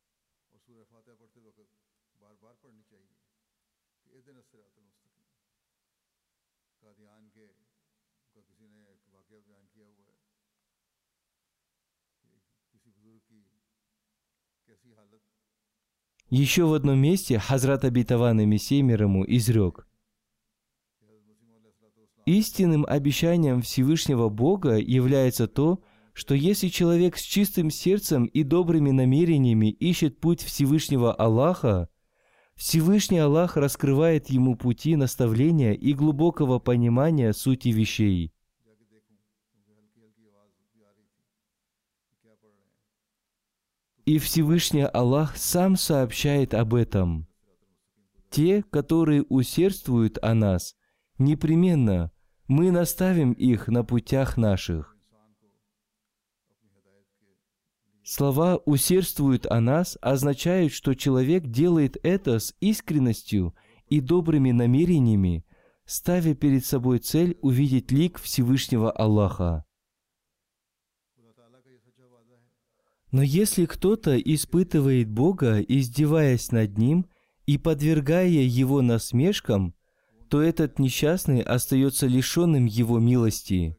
Еще 16.32 16.64
в 16.64 16.74
одном 16.74 16.98
месте 16.98 17.38
Хазрат 17.40 17.84
Абитаван 17.84 18.40
и 18.40 18.46
Мессия 18.46 18.82
мир 18.82 19.04
ему 19.04 19.26
изрек. 19.28 19.86
Истинным 22.26 22.86
обещанием 22.88 23.62
Всевышнего 23.62 24.30
Бога 24.30 24.78
является 24.78 25.48
то, 25.48 25.82
что 26.14 26.36
если 26.36 26.68
человек 26.68 27.18
с 27.18 27.22
чистым 27.22 27.72
сердцем 27.72 28.26
и 28.26 28.44
добрыми 28.44 28.92
намерениями 28.92 29.72
ищет 29.72 30.20
путь 30.20 30.42
Всевышнего 30.42 31.14
Аллаха, 31.14 31.90
Всевышний 32.56 33.18
Аллах 33.18 33.58
раскрывает 33.58 34.30
ему 34.30 34.56
пути 34.56 34.96
наставления 34.96 35.74
и 35.74 35.94
глубокого 35.94 36.60
понимания 36.60 37.34
сути 37.34 37.70
вещей. 37.70 38.32
И 44.06 44.20
Всевышний 44.20 44.84
Аллах 44.84 45.38
сам 45.38 45.76
сообщает 45.76 46.54
об 46.54 46.76
этом. 46.76 47.28
Те, 48.30 48.64
которые 48.64 49.24
усердствуют 49.24 50.18
о 50.22 50.34
нас, 50.34 50.76
непременно 51.24 52.12
мы 52.48 52.72
наставим 52.72 53.32
их 53.34 53.68
на 53.68 53.84
путях 53.84 54.38
наших. 54.38 54.98
Слова 58.04 58.58
«усердствуют 58.66 59.46
о 59.46 59.62
нас» 59.62 59.98
означают, 60.02 60.74
что 60.74 60.96
человек 60.96 61.48
делает 61.48 61.98
это 62.04 62.40
с 62.40 62.54
искренностью 62.60 63.56
и 63.88 64.02
добрыми 64.02 64.52
намерениями, 64.52 65.46
ставя 65.86 66.34
перед 66.34 66.66
собой 66.66 67.00
цель 67.00 67.38
увидеть 67.42 67.92
лик 67.92 68.20
Всевышнего 68.20 68.92
Аллаха. 68.92 69.66
Но 73.12 73.22
если 73.22 73.66
кто-то 73.66 74.18
испытывает 74.18 75.10
Бога, 75.10 75.60
издеваясь 75.60 76.52
над 76.52 76.78
Ним 76.78 77.08
и 77.46 77.58
подвергая 77.58 78.28
Его 78.28 78.82
насмешкам, 78.82 79.76
то 80.32 80.42
этот 80.42 80.80
несчастный 80.80 81.42
остается 81.42 82.08
лишенным 82.08 82.66
Его 82.66 83.00
милости. 83.00 83.78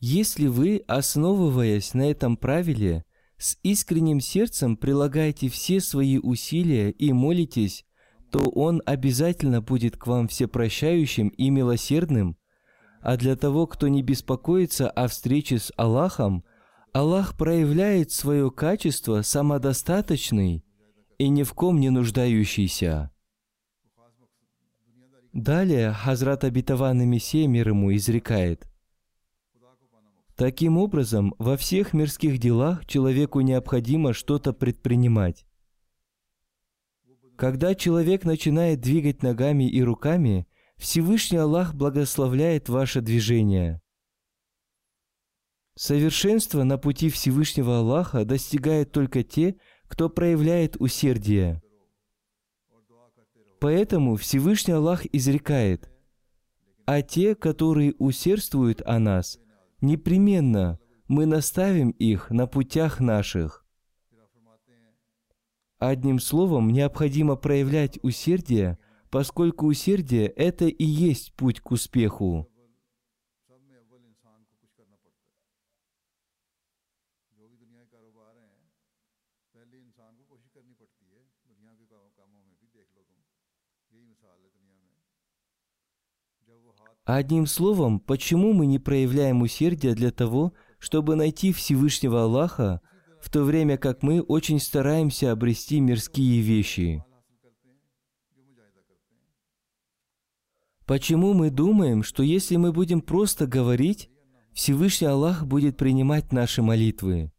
Если 0.00 0.48
вы, 0.48 0.82
основываясь 0.88 1.94
на 1.94 2.10
этом 2.10 2.36
правиле, 2.36 3.04
с 3.36 3.56
искренним 3.62 4.18
сердцем 4.18 4.76
прилагаете 4.76 5.48
все 5.48 5.78
свои 5.80 6.18
усилия 6.18 6.90
и 6.90 7.12
молитесь, 7.12 7.86
то 8.32 8.40
Он 8.40 8.82
обязательно 8.84 9.62
будет 9.62 9.96
к 9.96 10.08
вам 10.08 10.26
всепрощающим 10.26 11.28
и 11.28 11.48
милосердным, 11.50 12.36
а 13.02 13.16
для 13.16 13.36
того, 13.36 13.68
кто 13.68 13.86
не 13.86 14.02
беспокоится 14.02 14.90
о 14.90 15.06
встрече 15.06 15.60
с 15.60 15.72
Аллахом, 15.76 16.42
Аллах 16.92 17.36
проявляет 17.36 18.10
свое 18.10 18.50
качество 18.50 19.22
самодостаточный 19.22 20.64
и 21.18 21.28
ни 21.28 21.44
в 21.44 21.52
ком 21.54 21.78
не 21.78 21.90
нуждающийся. 21.90 23.12
Далее 25.42 25.92
Хазрат 25.92 26.44
и 26.44 26.50
Мессия 26.50 27.46
мир 27.46 27.68
ему 27.68 27.94
изрекает. 27.94 28.66
Таким 30.36 30.78
образом, 30.78 31.34
во 31.38 31.56
всех 31.56 31.92
мирских 31.92 32.38
делах 32.38 32.86
человеку 32.86 33.40
необходимо 33.40 34.12
что-то 34.12 34.52
предпринимать. 34.52 35.46
Когда 37.36 37.74
человек 37.74 38.24
начинает 38.24 38.80
двигать 38.80 39.22
ногами 39.22 39.68
и 39.68 39.82
руками– 39.82 40.46
Всевышний 40.78 41.38
Аллах 41.38 41.74
благословляет 41.74 42.68
ваше 42.68 43.00
движение. 43.00 43.82
Совершенство 45.74 46.62
на 46.62 46.78
пути 46.78 47.10
Всевышнего 47.10 47.78
Аллаха 47.78 48.24
достигают 48.24 48.92
только 48.92 49.24
те, 49.24 49.56
кто 49.88 50.08
проявляет 50.08 50.76
усердие. 50.78 51.60
Поэтому 53.60 54.16
Всевышний 54.16 54.74
Аллах 54.74 55.04
изрекает, 55.06 55.90
«А 56.86 57.02
те, 57.02 57.34
которые 57.34 57.94
усердствуют 57.98 58.82
о 58.86 58.98
нас, 58.98 59.38
непременно 59.80 60.78
мы 61.06 61.26
наставим 61.26 61.90
их 61.90 62.30
на 62.30 62.46
путях 62.46 63.00
наших». 63.00 63.66
Одним 65.78 66.18
словом, 66.18 66.70
необходимо 66.70 67.36
проявлять 67.36 67.98
усердие– 68.02 68.78
поскольку 69.10 69.66
усердие– 69.66 70.26
это 70.36 70.66
и 70.66 70.84
есть 70.84 71.32
путь 71.34 71.60
к 71.60 71.70
успеху. 71.70 72.48
Одним 87.04 87.46
словом, 87.46 88.00
почему 88.00 88.52
мы 88.52 88.66
не 88.66 88.78
проявляем 88.78 89.40
усердия 89.40 89.94
для 89.94 90.10
того, 90.10 90.52
чтобы 90.78 91.16
найти 91.16 91.52
Всевышнего 91.52 92.24
Аллаха, 92.24 92.82
в 93.18 93.30
то 93.30 93.44
время 93.44 93.78
как 93.78 94.02
мы 94.02 94.20
очень 94.20 94.60
стараемся 94.60 95.32
обрести 95.32 95.80
мирские 95.80 96.42
вещи? 96.42 97.02
Почему 100.84 101.32
мы 101.32 101.50
думаем, 101.50 102.02
что 102.02 102.22
если 102.22 102.56
мы 102.56 102.74
будем 102.74 103.00
просто 103.00 103.46
говорить, 103.46 104.10
Всевышний 104.52 105.06
Аллах 105.06 105.46
будет 105.46 105.78
принимать 105.78 106.30
наши 106.32 106.60
молитвы? 106.60 107.32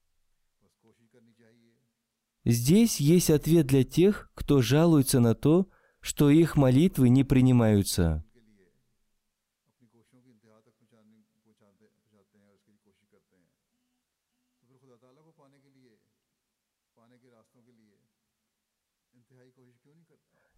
Здесь 2.43 2.99
есть 2.99 3.29
ответ 3.29 3.67
для 3.67 3.83
тех, 3.83 4.31
кто 4.33 4.63
жалуется 4.63 5.19
на 5.19 5.35
то, 5.35 5.67
что 6.09 6.31
их 6.31 6.57
молитвы 6.57 7.07
не 7.09 7.23
принимаются. 7.23 8.25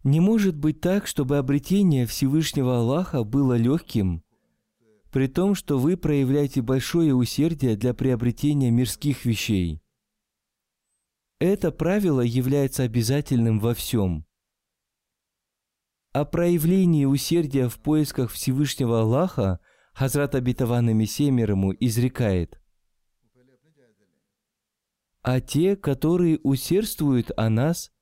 Не 0.05 0.21
может 0.21 0.55
быть 0.55 0.79
так, 0.79 1.05
чтобы 1.05 1.37
обретение 1.37 2.05
Всевышнего 2.05 2.77
Аллаха 2.77 3.25
было 3.25 3.57
легким, 3.57 4.23
при 5.11 5.27
том, 5.27 5.53
что 5.53 5.77
вы 5.77 5.97
проявляете 5.97 6.61
большое 6.61 7.13
усердие 7.13 7.75
для 7.75 7.93
приобретения 7.93 8.71
мирских 8.71 9.25
вещей. 9.25 9.81
Это 11.39 11.73
правило 11.73 12.21
является 12.21 12.83
обязательным 12.83 13.59
во 13.59 13.73
всем. 13.73 14.25
О 16.13 16.25
проявлении 16.25 17.05
усердия 17.05 17.69
в 17.69 17.79
поисках 17.79 18.31
Всевышнего 18.31 18.99
Аллаха 18.99 19.61
Хазрат 19.93 20.35
Абитаван 20.35 20.93
Мессия 20.93 21.31
изрекает. 21.79 22.59
А 25.21 25.39
те, 25.39 25.77
которые 25.77 26.39
усердствуют 26.43 27.31
о 27.37 27.49
нас, 27.49 27.93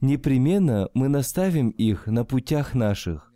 непременно 0.00 0.88
мы 0.94 1.08
наставим 1.08 1.70
их 1.70 2.08
на 2.08 2.24
путях 2.24 2.74
наших. 2.74 3.32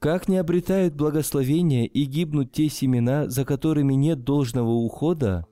Как 0.00 0.26
не 0.26 0.38
обретают 0.38 0.94
благословения 0.94 1.86
и 1.86 2.04
гибнут 2.04 2.50
те 2.50 2.68
семена, 2.68 3.28
за 3.28 3.44
которыми 3.44 3.94
нет 3.94 4.24
должного 4.24 4.70
ухода, 4.70 5.46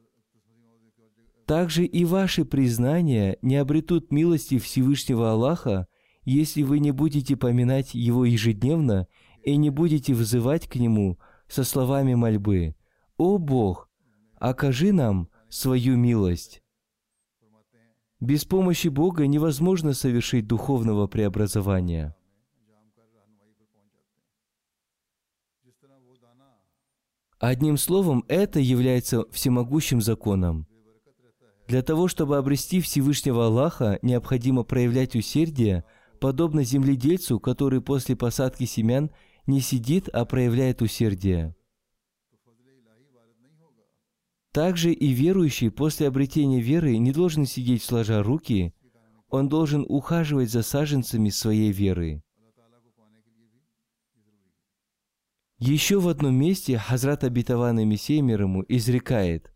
также 1.46 1.84
и 1.84 2.04
ваши 2.04 2.44
признания 2.44 3.38
не 3.42 3.56
обретут 3.56 4.10
милости 4.10 4.58
Всевышнего 4.58 5.32
Аллаха, 5.32 5.86
если 6.24 6.62
вы 6.62 6.78
не 6.78 6.92
будете 6.92 7.36
поминать 7.36 7.94
Его 7.94 8.24
ежедневно 8.24 9.08
и 9.42 9.56
не 9.56 9.70
будете 9.70 10.14
взывать 10.14 10.68
к 10.68 10.76
Нему 10.76 11.18
со 11.48 11.64
словами 11.64 12.14
мольбы 12.14 12.76
«О 13.16 13.38
Бог, 13.38 13.90
окажи 14.36 14.92
нам 14.92 15.28
свою 15.48 15.96
милость». 15.96 16.62
Без 18.20 18.44
помощи 18.44 18.86
Бога 18.86 19.26
невозможно 19.26 19.94
совершить 19.94 20.46
духовного 20.46 21.08
преобразования. 21.08 22.14
Одним 27.40 27.76
словом, 27.76 28.24
это 28.28 28.60
является 28.60 29.28
всемогущим 29.32 30.00
законом. 30.00 30.68
Для 31.72 31.80
того, 31.80 32.06
чтобы 32.06 32.36
обрести 32.36 32.82
Всевышнего 32.82 33.46
Аллаха, 33.46 33.98
необходимо 34.02 34.62
проявлять 34.62 35.16
усердие, 35.16 35.84
подобно 36.20 36.64
земледельцу, 36.64 37.40
который 37.40 37.80
после 37.80 38.14
посадки 38.14 38.64
семян 38.64 39.10
не 39.46 39.62
сидит, 39.62 40.10
а 40.10 40.26
проявляет 40.26 40.82
усердие. 40.82 41.56
Также 44.52 44.92
и 44.92 45.12
верующий 45.12 45.70
после 45.70 46.08
обретения 46.08 46.60
веры 46.60 46.98
не 46.98 47.10
должен 47.10 47.46
сидеть 47.46 47.82
сложа 47.82 48.22
руки, 48.22 48.74
он 49.30 49.48
должен 49.48 49.86
ухаживать 49.88 50.50
за 50.50 50.62
саженцами 50.62 51.30
своей 51.30 51.72
веры. 51.72 52.22
Еще 55.56 55.98
в 55.98 56.08
одном 56.08 56.34
месте 56.34 56.76
Хазрат 56.76 57.24
Абитаван 57.24 57.76
Мессия 57.88 58.20
мир 58.20 58.42
ему 58.42 58.62
изрекает. 58.68 59.52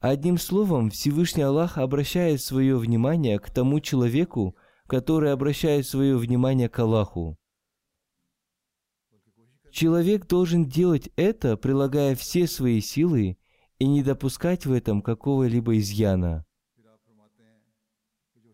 Одним 0.00 0.38
словом, 0.38 0.90
Всевышний 0.90 1.42
Аллах 1.42 1.76
обращает 1.76 2.40
свое 2.40 2.76
внимание 2.76 3.40
к 3.40 3.50
тому 3.50 3.80
человеку, 3.80 4.56
который 4.86 5.32
обращает 5.32 5.88
свое 5.88 6.16
внимание 6.16 6.68
к 6.68 6.78
Аллаху. 6.78 7.36
Человек 9.72 10.26
должен 10.28 10.66
делать 10.66 11.10
это, 11.16 11.56
прилагая 11.56 12.14
все 12.14 12.46
свои 12.46 12.80
силы 12.80 13.38
и 13.78 13.86
не 13.86 14.04
допускать 14.04 14.66
в 14.66 14.72
этом 14.72 15.02
какого-либо 15.02 15.76
изъяна. 15.78 16.46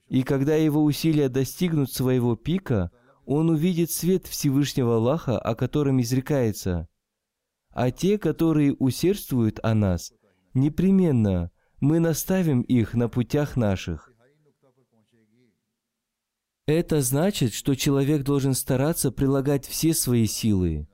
И 0.09 0.23
когда 0.23 0.55
его 0.55 0.83
усилия 0.83 1.29
достигнут 1.29 1.93
своего 1.93 2.37
пика, 2.37 2.91
он 3.27 3.51
увидит 3.51 3.91
свет 3.91 4.27
Всевышнего 4.27 4.97
Аллаха, 4.97 5.39
о 5.39 5.55
котором 5.55 6.01
изрекается. 6.01 6.89
А 7.71 7.91
те, 7.91 8.19
которые 8.19 8.75
усердствуют 8.75 9.61
о 9.63 9.75
нас, 9.75 10.13
непременно 10.55 11.51
мы 11.81 12.01
наставим 12.01 12.63
их 12.63 12.95
на 12.95 13.09
путях 13.09 13.57
наших. 13.57 14.11
Это 16.67 17.03
значит, 17.03 17.53
что 17.53 17.75
человек 17.75 18.23
должен 18.23 18.55
стараться 18.55 19.13
прилагать 19.13 19.67
все 19.67 19.93
свои 19.93 20.27
силы. 20.27 20.89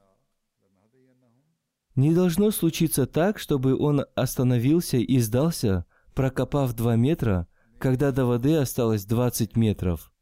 Не 1.95 2.13
должно 2.13 2.51
случиться 2.51 3.07
так, 3.07 3.39
чтобы 3.39 3.77
он 3.77 4.05
остановился 4.17 4.97
и 4.97 5.19
сдался, 5.19 5.87
прокопав 6.15 6.73
два 6.75 6.97
метра, 6.97 7.47
когда 7.79 8.11
до 8.11 8.27
воды 8.27 8.57
осталось 8.57 9.05
20 9.05 9.57
метров. 9.57 10.13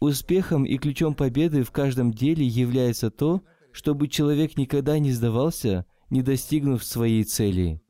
Успехом 0.00 0.64
и 0.64 0.76
ключом 0.78 1.14
победы 1.14 1.62
в 1.62 1.70
каждом 1.70 2.12
деле 2.12 2.46
является 2.46 3.10
то, 3.10 3.42
чтобы 3.72 4.08
человек 4.08 4.56
никогда 4.56 4.98
не 4.98 5.12
сдавался, 5.12 5.84
не 6.10 6.22
достигнув 6.22 6.84
своей 6.84 7.24
цели. 7.24 7.80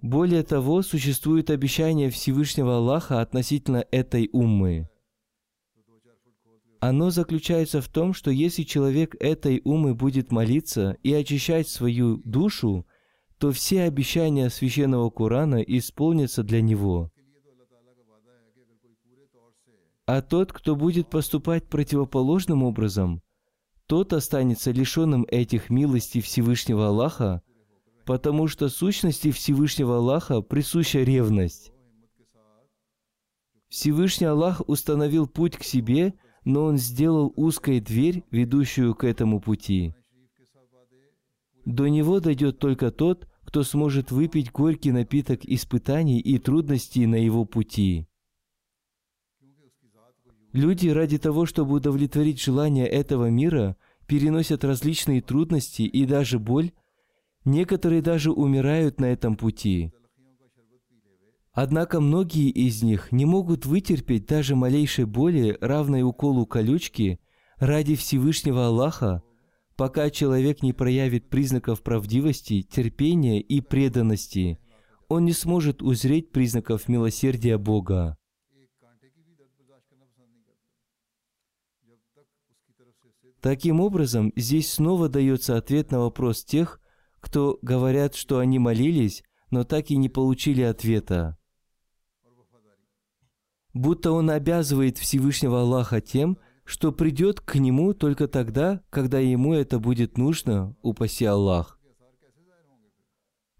Более 0.00 0.44
того, 0.44 0.82
существует 0.82 1.50
обещание 1.50 2.10
Всевышнего 2.10 2.76
Аллаха 2.76 3.20
относительно 3.20 3.84
этой 3.90 4.28
уммы. 4.32 4.88
Оно 6.80 7.10
заключается 7.10 7.80
в 7.80 7.88
том, 7.88 8.14
что 8.14 8.30
если 8.30 8.62
человек 8.62 9.16
этой 9.18 9.60
умы 9.64 9.96
будет 9.96 10.30
молиться 10.30 10.96
и 11.02 11.12
очищать 11.12 11.68
свою 11.68 12.18
душу, 12.18 12.86
то 13.38 13.50
все 13.50 13.82
обещания 13.82 14.48
священного 14.48 15.10
Корана 15.10 15.60
исполнятся 15.60 16.44
для 16.44 16.60
него. 16.60 17.10
А 20.06 20.22
тот, 20.22 20.52
кто 20.52 20.76
будет 20.76 21.10
поступать 21.10 21.68
противоположным 21.68 22.62
образом, 22.62 23.20
тот 23.88 24.12
останется 24.12 24.70
лишенным 24.70 25.26
этих 25.28 25.68
милостей 25.68 26.20
Всевышнего 26.20 26.86
Аллаха, 26.86 27.42
потому 28.04 28.46
что 28.46 28.68
сущности 28.68 29.32
Всевышнего 29.32 29.96
Аллаха 29.96 30.40
присуща 30.40 31.02
ревность. 31.02 31.72
Всевышний 33.68 34.26
Аллах 34.26 34.62
установил 34.68 35.26
путь 35.26 35.56
к 35.56 35.64
себе– 35.64 36.14
но 36.48 36.64
он 36.64 36.78
сделал 36.78 37.30
узкой 37.36 37.78
дверь, 37.80 38.24
ведущую 38.30 38.94
к 38.94 39.04
этому 39.04 39.38
пути. 39.38 39.94
До 41.66 41.88
него 41.88 42.20
дойдет 42.20 42.58
только 42.58 42.90
тот, 42.90 43.28
кто 43.44 43.62
сможет 43.62 44.10
выпить 44.10 44.50
горький 44.50 44.92
напиток 44.92 45.44
испытаний 45.44 46.20
и 46.20 46.38
трудностей 46.38 47.04
на 47.04 47.16
его 47.16 47.44
пути. 47.44 48.07
Люди 50.58 50.88
ради 50.88 51.18
того, 51.18 51.46
чтобы 51.46 51.76
удовлетворить 51.76 52.42
желания 52.42 52.84
этого 52.84 53.30
мира, 53.30 53.76
переносят 54.08 54.64
различные 54.64 55.22
трудности 55.22 55.82
и 55.82 56.04
даже 56.04 56.40
боль. 56.40 56.72
Некоторые 57.44 58.02
даже 58.02 58.32
умирают 58.32 58.98
на 58.98 59.04
этом 59.04 59.36
пути. 59.36 59.92
Однако 61.52 62.00
многие 62.00 62.50
из 62.50 62.82
них 62.82 63.12
не 63.12 63.24
могут 63.24 63.66
вытерпеть 63.66 64.26
даже 64.26 64.56
малейшей 64.56 65.04
боли, 65.04 65.56
равной 65.60 66.02
уколу 66.02 66.44
колючки, 66.44 67.20
ради 67.58 67.94
Всевышнего 67.94 68.66
Аллаха, 68.66 69.22
пока 69.76 70.10
человек 70.10 70.64
не 70.64 70.72
проявит 70.72 71.30
признаков 71.30 71.84
правдивости, 71.84 72.62
терпения 72.62 73.40
и 73.40 73.60
преданности, 73.60 74.58
он 75.08 75.24
не 75.24 75.34
сможет 75.34 75.82
узреть 75.82 76.32
признаков 76.32 76.88
милосердия 76.88 77.58
Бога. 77.58 78.18
Таким 83.40 83.80
образом, 83.80 84.32
здесь 84.36 84.72
снова 84.72 85.08
дается 85.08 85.56
ответ 85.56 85.90
на 85.92 86.00
вопрос 86.00 86.44
тех, 86.44 86.80
кто 87.20 87.58
говорят, 87.62 88.14
что 88.14 88.38
они 88.38 88.58
молились, 88.58 89.22
но 89.50 89.64
так 89.64 89.90
и 89.90 89.96
не 89.96 90.08
получили 90.08 90.62
ответа. 90.62 91.38
будто 93.78 94.12
он 94.12 94.30
обязывает 94.30 94.98
Всевышнего 94.98 95.60
Аллаха 95.60 96.00
тем, 96.00 96.38
что 96.64 96.92
придет 96.92 97.40
к 97.40 97.54
нему 97.54 97.94
только 97.94 98.28
тогда, 98.28 98.82
когда 98.90 99.18
ему 99.20 99.54
это 99.54 99.78
будет 99.78 100.18
нужно, 100.18 100.76
упаси 100.82 101.24
Аллах. 101.24 101.78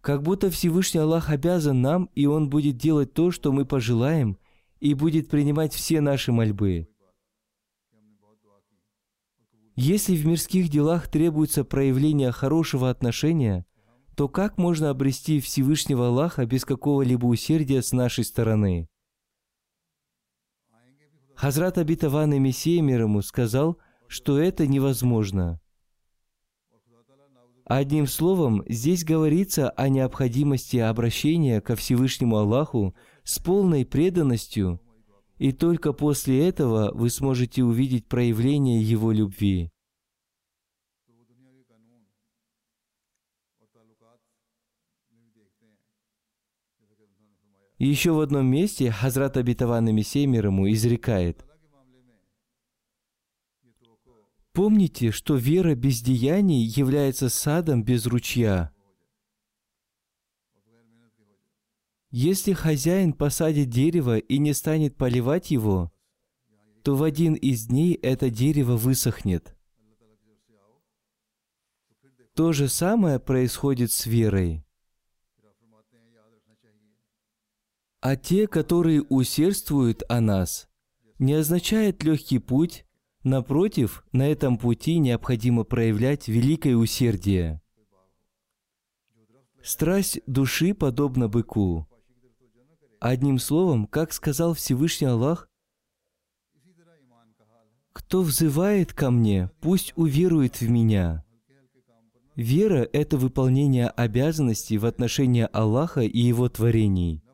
Как 0.00 0.22
будто 0.22 0.50
Всевышний 0.50 1.00
Аллах 1.00 1.30
обязан 1.30 1.80
нам, 1.80 2.10
и 2.14 2.26
Он 2.26 2.48
будет 2.50 2.76
делать 2.76 3.12
то, 3.12 3.30
что 3.30 3.52
мы 3.52 3.64
пожелаем, 3.64 4.38
и 4.80 4.94
будет 4.94 5.28
принимать 5.28 5.72
все 5.72 6.00
наши 6.00 6.32
мольбы. 6.32 6.88
Если 9.80 10.16
в 10.16 10.26
мирских 10.26 10.70
делах 10.70 11.06
требуется 11.06 11.62
проявление 11.62 12.32
хорошего 12.32 12.90
отношения, 12.90 13.64
то 14.16 14.28
как 14.28 14.58
можно 14.58 14.90
обрести 14.90 15.38
Всевышнего 15.38 16.08
Аллаха 16.08 16.46
без 16.46 16.64
какого-либо 16.64 17.26
усердия 17.26 17.80
с 17.80 17.92
нашей 17.92 18.24
стороны? 18.24 18.88
Хазрат 21.36 21.78
Абитаван 21.78 22.34
и 22.34 22.40
Мессия 22.40 22.82
мир 22.82 23.02
ему 23.02 23.22
сказал, 23.22 23.78
что 24.08 24.40
это 24.40 24.66
невозможно. 24.66 25.60
Одним 27.64 28.08
словом, 28.08 28.64
здесь 28.68 29.04
говорится 29.04 29.70
о 29.70 29.88
необходимости 29.88 30.78
обращения 30.78 31.60
ко 31.60 31.76
Всевышнему 31.76 32.36
Аллаху 32.36 32.96
с 33.22 33.38
полной 33.38 33.86
преданностью, 33.86 34.80
и 35.38 35.52
только 35.52 35.92
после 35.92 36.48
этого 36.48 36.90
вы 36.94 37.10
сможете 37.10 37.62
увидеть 37.64 38.06
проявление 38.06 38.82
Его 38.82 39.12
любви. 39.12 39.70
Еще 47.78 48.10
в 48.10 48.20
одном 48.20 48.46
месте 48.46 48.90
Хазрат 48.90 49.36
Абитаван 49.36 49.84
Мессия 49.94 50.26
мир 50.26 50.46
ему 50.46 50.70
изрекает, 50.70 51.44
Помните, 54.52 55.12
что 55.12 55.36
вера 55.36 55.76
без 55.76 56.00
деяний 56.00 56.64
является 56.64 57.28
садом 57.28 57.84
без 57.84 58.06
ручья. 58.06 58.72
Если 62.10 62.54
хозяин 62.54 63.12
посадит 63.12 63.68
дерево 63.68 64.16
и 64.16 64.38
не 64.38 64.54
станет 64.54 64.96
поливать 64.96 65.50
его, 65.50 65.92
то 66.82 66.96
в 66.96 67.02
один 67.02 67.34
из 67.34 67.66
дней 67.66 67.94
это 67.94 68.30
дерево 68.30 68.76
высохнет. 68.76 69.54
То 72.34 72.52
же 72.52 72.68
самое 72.68 73.18
происходит 73.18 73.92
с 73.92 74.06
верой. 74.06 74.64
А 78.00 78.16
те, 78.16 78.46
которые 78.46 79.02
усердствуют 79.02 80.02
о 80.08 80.20
нас, 80.20 80.68
не 81.18 81.34
означает 81.34 82.04
легкий 82.04 82.38
путь, 82.38 82.86
напротив, 83.24 84.04
на 84.12 84.28
этом 84.28 84.56
пути 84.56 84.98
необходимо 84.98 85.64
проявлять 85.64 86.28
великое 86.28 86.76
усердие. 86.76 87.60
Страсть 89.62 90.20
души 90.26 90.74
подобна 90.74 91.28
быку. 91.28 91.87
Одним 93.00 93.38
словом, 93.38 93.86
как 93.86 94.12
сказал 94.12 94.54
Всевышний 94.54 95.06
Аллах, 95.06 95.48
«Кто 97.92 98.22
взывает 98.22 98.92
ко 98.92 99.10
мне, 99.10 99.50
пусть 99.60 99.92
уверует 99.96 100.60
в 100.60 100.68
меня». 100.68 101.24
Вера– 102.36 102.88
это 102.92 103.18
выполнение 103.18 103.88
обязанностей 103.88 104.78
в 104.78 104.86
отношении 104.86 105.48
Аллаха 105.52 106.02
и 106.02 106.18
Его 106.18 106.48
творений– 106.48 107.22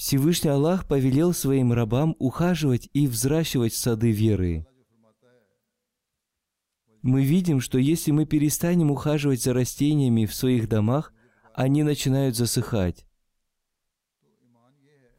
Всевышний 0.00 0.48
Аллах 0.48 0.88
повелел 0.88 1.34
своим 1.34 1.74
рабам 1.74 2.16
ухаживать 2.18 2.88
и 2.94 3.06
взращивать 3.06 3.74
сады 3.74 4.12
веры. 4.12 4.66
Мы 7.02 7.22
видим, 7.22 7.60
что 7.60 7.76
если 7.76 8.10
мы 8.10 8.24
перестанем 8.24 8.90
ухаживать 8.90 9.42
за 9.42 9.52
растениями 9.52 10.24
в 10.24 10.34
своих 10.34 10.70
домах, 10.70 11.12
они 11.52 11.82
начинают 11.82 12.34
засыхать. 12.34 13.04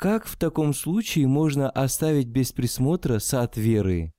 Как 0.01 0.25
в 0.25 0.35
таком 0.35 0.73
случае 0.73 1.27
можно 1.27 1.69
оставить 1.69 2.27
без 2.27 2.51
присмотра 2.51 3.19
сад 3.19 3.55
веры? 3.55 4.11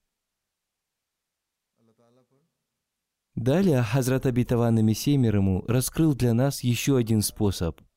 Далее 3.35 3.83
Хазрат 3.83 4.27
Абитаван 4.27 4.77
Мессия 4.85 5.19
ему 5.19 5.65
раскрыл 5.67 6.15
для 6.15 6.35
нас 6.35 6.63
еще 6.63 6.97
один 6.97 7.21
способ– 7.21 7.81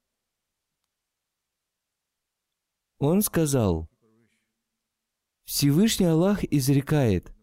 Он 2.98 3.22
сказал, 3.22 3.88
Всевышний 5.44 6.08
Аллах 6.08 6.44
изрекает, 6.44 7.36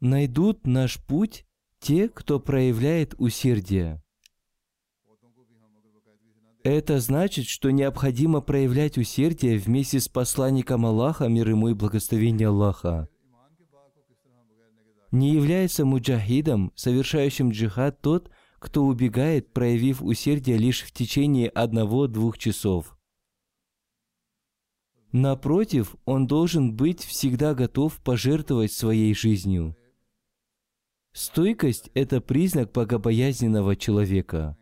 «Найдут 0.00 0.66
наш 0.66 1.02
путь 1.06 1.46
те, 1.78 2.10
кто 2.10 2.38
проявляет 2.38 3.14
усердие». 3.16 4.02
Это 6.70 7.00
значит, 7.00 7.46
что 7.46 7.70
необходимо 7.70 8.42
проявлять 8.42 8.98
усердие 8.98 9.56
вместе 9.56 10.00
с 10.00 10.08
посланником 10.10 10.84
Аллаха, 10.84 11.26
мир 11.26 11.48
ему 11.48 11.70
и 11.70 11.72
благословение 11.72 12.48
Аллаха. 12.48 13.08
Не 15.10 15.32
является 15.32 15.86
муджахидом, 15.86 16.70
совершающим 16.74 17.52
джихад, 17.52 18.02
тот, 18.02 18.30
кто 18.58 18.84
убегает, 18.84 19.50
проявив 19.54 20.02
усердие 20.02 20.58
лишь 20.58 20.82
в 20.82 20.92
течение 20.92 21.48
одного-двух 21.48 22.36
часов– 22.36 22.94
Напротив, 25.10 25.96
он 26.04 26.26
должен 26.26 26.76
быть 26.76 27.02
всегда 27.02 27.54
готов 27.54 27.98
пожертвовать 28.02 28.72
своей 28.72 29.14
жизнью. 29.14 29.74
Стойкость– 31.14 31.90
это 31.94 32.20
признак 32.20 32.72
богобоязненного 32.72 33.74
человека. 33.74 34.58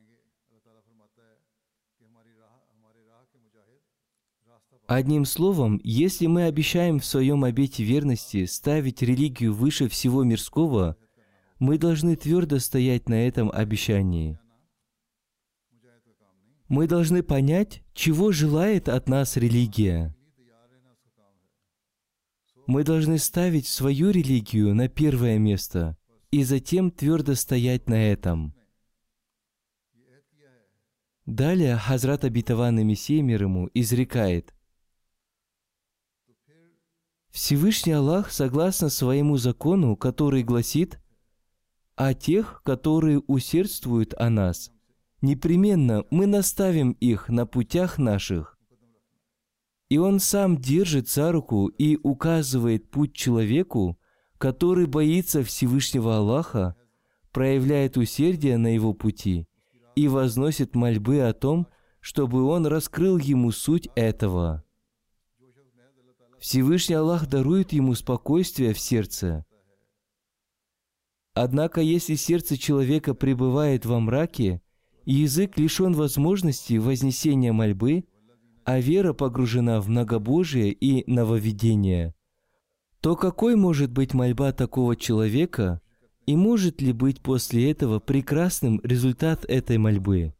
Одним 4.88 5.24
словом, 5.24 5.80
если 5.82 6.26
мы 6.26 6.44
обещаем 6.44 7.00
в 7.00 7.04
своем 7.04 7.42
обете 7.42 7.82
верности 7.82 8.44
ставить 8.44 9.02
религию 9.02 9.52
выше 9.52 9.88
всего 9.88 10.22
мирского, 10.22 10.96
мы 11.58 11.76
должны 11.76 12.14
твердо 12.14 12.60
стоять 12.60 13.08
на 13.08 13.26
этом 13.26 13.50
обещании. 13.50 14.38
Мы 16.68 16.86
должны 16.86 17.24
понять, 17.24 17.82
чего 17.94 18.30
желает 18.30 18.88
от 18.88 19.08
нас 19.08 19.36
религия. 19.36 20.14
Мы 22.68 22.84
должны 22.84 23.18
ставить 23.18 23.66
свою 23.66 24.10
религию 24.10 24.74
на 24.74 24.88
первое 24.88 25.38
место 25.38 25.96
и 26.30 26.44
затем 26.44 26.90
твердо 26.92 27.34
стоять 27.34 27.88
на 27.88 28.10
этом. 28.12 28.54
Далее 31.24 31.76
Хазрат 31.76 32.24
Абитаван 32.24 32.84
Мессия 32.86 33.22
мир 33.22 33.44
ему 33.44 33.68
изрекает, 33.74 34.55
Всевышний 37.36 37.92
Аллах, 37.92 38.32
согласно 38.32 38.88
своему 38.88 39.36
закону, 39.36 39.94
который 39.94 40.42
гласит, 40.42 40.98
«А 41.94 42.14
тех, 42.14 42.62
которые 42.64 43.18
усердствуют 43.26 44.14
о 44.16 44.30
нас, 44.30 44.72
непременно 45.20 46.04
мы 46.10 46.26
наставим 46.26 46.92
их 46.92 47.28
на 47.28 47.44
путях 47.44 47.98
наших, 47.98 48.58
и 49.90 49.98
он 49.98 50.18
сам 50.18 50.56
держит 50.56 51.10
за 51.10 51.30
руку 51.30 51.66
и 51.66 51.98
указывает 52.02 52.90
путь 52.90 53.12
человеку, 53.12 53.98
который 54.38 54.86
боится 54.86 55.44
Всевышнего 55.44 56.16
Аллаха, 56.16 56.74
проявляет 57.32 57.98
усердие 57.98 58.56
на 58.56 58.68
его 58.74 58.94
пути 58.94 59.46
и 59.94 60.08
возносит 60.08 60.74
мольбы 60.74 61.20
о 61.20 61.34
том, 61.34 61.66
чтобы 62.00 62.44
он 62.44 62.64
раскрыл 62.66 63.18
ему 63.18 63.52
суть 63.52 63.90
этого. 63.94 64.65
Всевышний 66.46 66.94
Аллах 66.94 67.26
дарует 67.26 67.72
ему 67.72 67.96
спокойствие 67.96 68.72
в 68.72 68.78
сердце. 68.78 69.44
Однако, 71.34 71.80
если 71.80 72.14
сердце 72.14 72.56
человека 72.56 73.14
пребывает 73.14 73.84
во 73.84 73.98
мраке, 73.98 74.62
язык 75.04 75.58
лишен 75.58 75.92
возможности 75.92 76.74
вознесения 76.74 77.52
мольбы– 77.52 78.04
а 78.64 78.78
вера 78.78 79.12
погружена 79.12 79.80
в 79.80 79.88
многобожие 79.88 80.72
и 80.72 81.08
нововведение, 81.10 82.14
то 83.00 83.16
какой 83.16 83.56
может 83.56 83.90
быть 83.90 84.14
мольба 84.14 84.52
такого 84.52 84.94
человека, 84.94 85.80
и 86.26 86.36
может 86.36 86.80
ли 86.80 86.92
быть 86.92 87.20
после 87.22 87.72
этого 87.72 87.98
прекрасным 87.98 88.80
результат 88.84 89.44
этой 89.46 89.78
мольбы? 89.78 90.32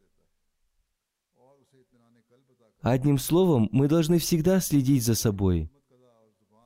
Одним 2.81 3.19
словом, 3.19 3.69
мы 3.73 3.89
должны 3.89 4.19
всегда 4.19 4.61
следить 4.61 5.05
за 5.05 5.17
собой. 5.17 5.69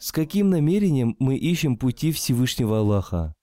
С 0.01 0.13
каким 0.13 0.49
намерением 0.49 1.15
мы 1.19 1.37
ищем 1.37 1.77
пути 1.77 2.11
Всевышнего 2.11 2.79
Аллаха? 2.79 3.35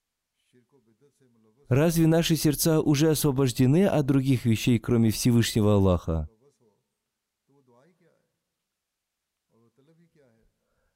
Разве 1.68 2.08
наши 2.08 2.34
сердца 2.34 2.80
уже 2.80 3.10
освобождены 3.10 3.86
от 3.86 4.04
других 4.06 4.44
вещей, 4.44 4.80
кроме 4.80 5.10
Всевышнего 5.10 5.74
Аллаха? 5.74 6.28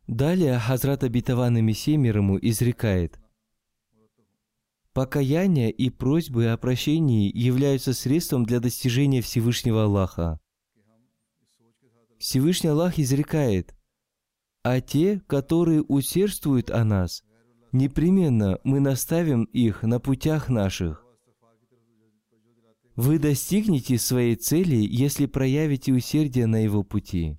Далее 0.09 0.59
Хазрат 0.59 1.05
Абитаван 1.05 1.65
Мессия 1.65 1.97
мир 1.97 2.17
ему 2.17 2.39
изрекает. 2.43 3.21
Покаяние 4.93 5.71
и 5.71 5.91
просьбы 5.91 6.49
о 6.49 6.57
прощении 6.57 7.31
являются 7.33 7.95
средством 7.95 8.45
для 8.45 8.59
достижения 8.59 9.23
Всевышнего 9.23 9.85
Аллаха. 9.85 10.41
Всевышний 12.19 12.71
Аллах 12.71 12.99
изрекает, 12.99 13.77
а 14.63 14.81
те, 14.81 15.21
которые 15.27 15.83
усердствуют 15.83 16.71
о 16.71 16.85
нас, 16.85 17.25
непременно 17.73 18.59
мы 18.65 18.81
наставим 18.81 19.45
их 19.45 19.83
на 19.83 19.99
путях 19.99 20.49
наших. 20.49 21.05
Вы 22.95 23.19
достигнете 23.19 23.99
своей 23.99 24.37
цели, 24.37 24.77
если 24.77 25.27
проявите 25.27 25.93
усердие 25.93 26.47
на 26.47 26.63
его 26.63 26.83
пути. 26.85 27.39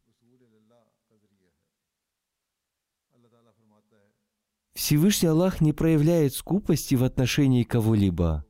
Всевышний 4.74 5.30
Аллах 5.30 5.62
не 5.62 5.72
проявляет 5.72 6.34
скупости 6.34 6.96
в 6.96 7.04
отношении 7.04 7.64
кого-либо. 7.64 8.44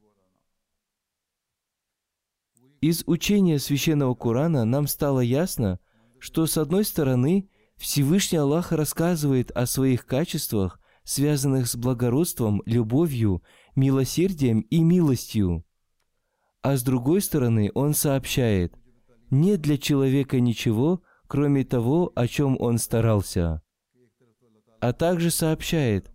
Из 2.79 3.03
учения 3.05 3.59
священного 3.59 4.15
Корана 4.15 4.63
нам 4.65 4.87
стало 4.87 5.19
ясно, 5.19 5.79
что 6.19 6.45
с 6.45 6.57
одной 6.57 6.85
стороны 6.85 7.49
Всевышний 7.83 8.37
Аллах 8.37 8.71
рассказывает 8.71 9.51
о 9.51 9.65
своих 9.65 10.05
качествах, 10.05 10.79
связанных 11.03 11.67
с 11.67 11.75
благородством, 11.75 12.63
любовью, 12.65 13.43
милосердием 13.75 14.61
и 14.61 14.79
милостью. 14.79 15.65
А 16.61 16.77
с 16.77 16.83
другой 16.83 17.19
стороны, 17.19 17.69
Он 17.75 17.93
сообщает, 17.93 18.73
нет 19.31 19.59
для 19.59 19.77
человека 19.77 20.39
ничего, 20.39 21.01
кроме 21.27 21.65
того, 21.65 22.13
о 22.15 22.25
чем 22.25 22.55
он 22.57 22.77
старался. 22.77 23.61
А 24.79 24.93
также 24.93 25.29
сообщает, 25.29 26.09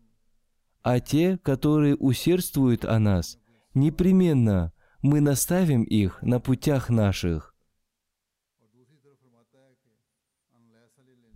а 0.80 1.00
те, 1.00 1.36
которые 1.36 1.96
усердствуют 1.96 2.86
о 2.86 2.98
нас, 2.98 3.38
непременно 3.74 4.72
мы 5.02 5.20
наставим 5.20 5.82
их 5.82 6.22
на 6.22 6.40
путях 6.40 6.88
наших. 6.88 7.47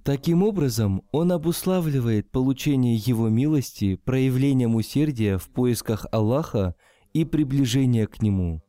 Таким 0.04 0.42
образом, 0.42 1.04
он 1.12 1.30
обуславливает 1.30 2.28
получение 2.30 2.96
Его 2.96 3.28
милости 3.28 3.94
проявлением 3.94 4.74
усердия 4.74 5.38
в 5.38 5.48
поисках 5.48 6.06
Аллаха 6.10 6.74
и 7.12 7.24
приближения 7.24 8.08
к 8.08 8.20
Нему. 8.20 8.62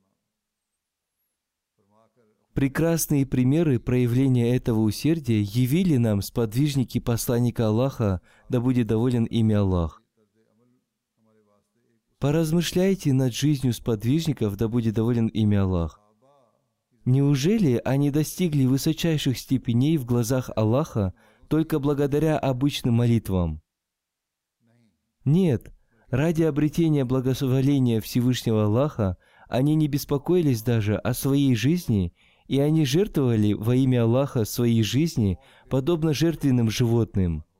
Прекрасные 2.53 3.25
примеры 3.25 3.79
проявления 3.79 4.55
этого 4.55 4.81
усердия 4.81 5.41
явили 5.41 5.97
нам 5.97 6.21
сподвижники 6.21 6.99
посланника 6.99 7.67
Аллаха, 7.67 8.21
да 8.49 8.61
будет 8.61 8.85
доволен 8.85 9.23
ими 9.23 9.55
Аллах. 9.55 10.03
Поразмышляйте 12.19 13.11
над 13.11 13.33
жизнью 13.33 13.73
сподвижников, 13.73 14.55
да 14.55 14.67
будет 14.67 14.93
доволен 14.93 15.27
ими 15.27 15.57
Аллах. 15.57 16.02
Неужели 17.05 17.81
они 17.83 18.11
достигли 18.11 18.65
высочайших 18.65 19.37
степеней 19.37 19.97
в 19.97 20.05
глазах 20.05 20.49
Аллаха 20.55 21.13
только 21.47 21.79
благодаря 21.79 22.37
обычным 22.37 22.95
молитвам? 22.95 23.61
Нет, 25.25 25.73
ради 26.09 26.43
обретения 26.43 27.05
благословения 27.05 27.99
Всевышнего 28.01 28.65
Аллаха 28.65 29.17
они 29.49 29.75
не 29.75 29.87
беспокоились 29.87 30.61
даже 30.61 30.95
о 30.95 31.13
своей 31.13 31.55
жизни, 31.55 32.13
и 32.47 32.59
они 32.59 32.85
жертвовали 32.85 33.53
во 33.53 33.75
имя 33.75 34.03
Аллаха 34.03 34.45
своей 34.45 34.83
жизни, 34.83 35.37
подобно 35.69 36.13
жертвенным 36.13 36.69
животным– 36.69 37.43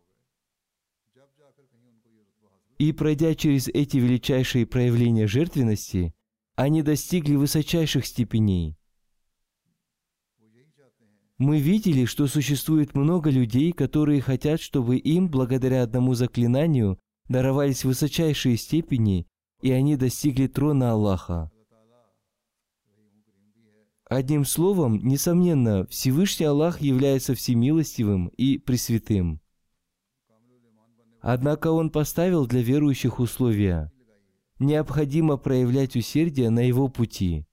и 2.83 2.91
пройдя 2.91 3.35
через 3.35 3.67
эти 3.69 3.97
величайшие 3.97 4.65
проявления 4.65 5.27
жертвенности, 5.27 6.13
они 6.55 6.81
достигли 6.81 7.35
высочайших 7.35 8.05
степеней. 8.05 8.75
Мы 11.43 11.59
видели, 11.59 12.05
что 12.05 12.27
существует 12.27 12.95
много 12.95 13.29
людей, 13.29 13.73
которые 13.73 14.21
хотят, 14.21 14.61
чтобы 14.61 14.95
им, 14.95 15.27
благодаря 15.27 15.83
одному 15.83 16.13
заклинанию, 16.13 16.97
даровались 17.27 17.83
высочайшие 17.83 18.55
степени, 18.55 19.27
и 19.61 19.69
они 19.71 19.97
достигли 19.97 20.47
трона 20.47 20.93
Аллаха. 20.93 21.51
Одним 24.05 24.45
словом, 24.45 24.99
несомненно, 24.99 25.85
Всевышний 25.87 26.45
Аллах 26.45 26.79
является 26.79 27.35
всемилостивым 27.35 28.29
и 28.37 28.57
пресвятым. 28.57 29.41
Однако 31.19 31.71
он 31.71 31.89
поставил 31.89 32.47
для 32.47 32.61
верующих 32.61 33.19
условия. 33.19 33.91
Необходимо 34.59 35.35
проявлять 35.35 35.97
усердие 35.97 36.49
на 36.49 36.65
его 36.65 36.87
пути. 36.87 37.45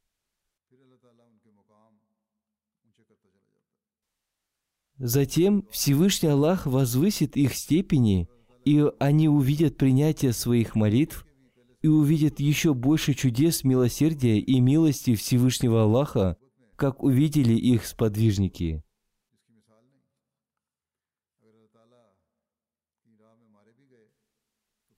Затем 5.00 5.66
Всевышний 5.70 6.28
Аллах 6.28 6.66
возвысит 6.66 7.34
их 7.34 7.54
степени, 7.54 8.28
и 8.66 8.84
они 8.98 9.30
увидят 9.30 9.78
принятие 9.78 10.34
своих 10.34 10.74
молитв 10.74 11.26
и 11.80 11.88
увидят 11.88 12.38
еще 12.38 12.74
больше 12.74 13.14
чудес 13.14 13.64
милосердия 13.64 14.38
и 14.38 14.60
милости 14.60 15.14
Всевышнего 15.14 15.84
Аллаха, 15.84 16.36
как 16.76 17.02
увидели 17.02 17.54
их 17.54 17.86
сподвижники. 17.86 18.84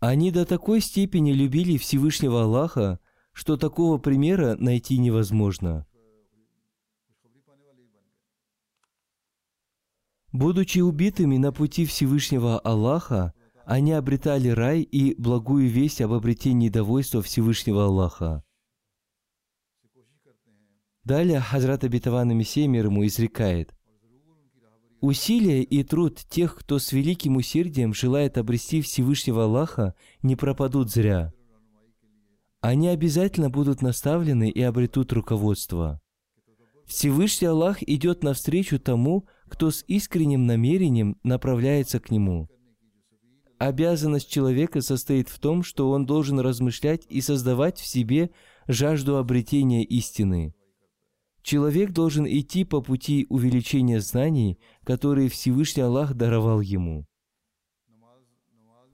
Они 0.00 0.32
до 0.32 0.44
такой 0.44 0.80
степени 0.80 1.30
любили 1.30 1.76
Всевышнего 1.76 2.42
Аллаха, 2.42 2.98
что 3.32 3.57
такого 3.57 3.98
примера 3.98 4.57
найти 4.57 4.98
невозможно. 4.98 5.86
Будучи 10.32 10.78
убитыми 10.80 11.36
на 11.36 11.52
пути 11.52 11.84
Всевышнего 11.84 12.58
Аллаха, 12.58 13.34
они 13.64 13.92
обретали 13.92 14.48
рай 14.48 14.82
и 14.82 15.14
благую 15.20 15.68
весть 15.68 16.00
об 16.00 16.12
обретении 16.12 16.68
довольства 16.68 17.22
Всевышнего 17.22 17.84
Аллаха. 17.84 18.42
Далее 21.04 21.40
Хазрат 21.40 21.84
Абитаван 21.84 22.36
Мессия 22.36 22.66
мир 22.66 22.86
ему 22.86 23.06
изрекает– 23.06 23.74
Усилия 25.02 25.64
и 25.64 25.82
труд 25.82 26.20
тех, 26.30 26.54
кто 26.54 26.78
с 26.78 26.92
великим 26.92 27.34
усердием 27.34 27.92
желает 27.92 28.38
обрести 28.38 28.80
Всевышнего 28.80 29.44
Аллаха, 29.44 29.96
не 30.22 30.36
пропадут 30.36 30.92
зря. 30.92 31.32
Они 32.60 32.86
обязательно 32.86 33.50
будут 33.50 33.82
наставлены 33.82 34.48
и 34.48 34.62
обретут 34.62 35.12
руководство. 35.12 36.00
Всевышний 36.86 37.48
Аллах 37.48 37.82
идет 37.82 38.22
навстречу 38.22 38.78
тому, 38.78 39.26
кто 39.53 39.70
с 39.70 39.84
искренним 39.86 40.46
намерением 40.46 41.18
направляется 41.22 42.00
к 42.00 42.11
Нему. 42.11 42.48
Обязанность 43.59 44.30
человека 44.30 44.80
состоит 44.80 45.28
в 45.28 45.38
том, 45.38 45.62
что 45.62 45.90
он 45.90 46.07
должен 46.07 46.40
размышлять 46.40 47.05
и 47.11 47.20
создавать 47.20 47.78
в 47.78 47.86
себе 47.86 48.30
жажду 48.66 49.18
обретения 49.18 49.84
истины– 49.84 50.55
Человек 51.42 51.90
должен 51.90 52.24
идти 52.24 52.64
по 52.64 52.80
пути 52.80 53.26
увеличения 53.28 54.00
знаний, 54.00 54.61
которые 54.84 55.28
Всевышний 55.28 55.82
Аллах 55.82 56.14
даровал 56.14 56.61
ему. 56.61 57.05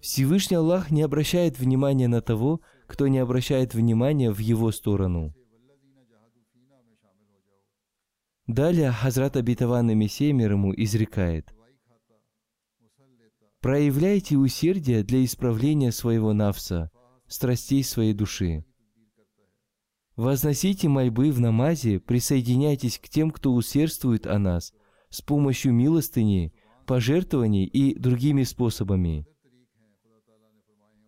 Всевышний 0.01 0.57
Аллах 0.57 0.91
не 0.91 1.03
обращает 1.03 1.59
внимания 1.59 2.09
на 2.09 2.23
того, 2.23 2.63
кто 2.87 3.07
не 3.07 3.19
обращает 3.19 3.75
внимания 3.75 4.31
в 4.31 4.39
его 4.39 4.73
сторону. 4.73 5.35
Далее 8.49 8.91
Хазрат 8.93 9.37
и 9.37 9.43
Мессия 9.43 10.33
мир 10.33 10.53
ему 10.53 10.73
изрекает, 10.75 11.55
«Проявляйте 13.61 14.39
усердие 14.39 15.05
для 15.05 15.23
исправления 15.23 15.93
своего 15.93 16.33
навса, 16.33 16.91
страстей 17.27 17.85
своей 17.85 18.15
души. 18.15 18.65
Возносите 20.17 20.89
мольбы 20.89 21.31
в 21.31 21.41
намазе, 21.41 22.01
присоединяйтесь 22.01 22.99
к 22.99 23.11
тем, 23.11 23.33
кто 23.33 23.53
усердствует 23.53 24.27
о 24.27 24.39
нас, 24.39 24.73
с 25.11 25.21
помощью 25.21 25.75
милостыни, 25.75 26.55
пожертвований 26.87 27.67
и 27.67 27.99
другими 27.99 28.45
способами. 28.45 29.27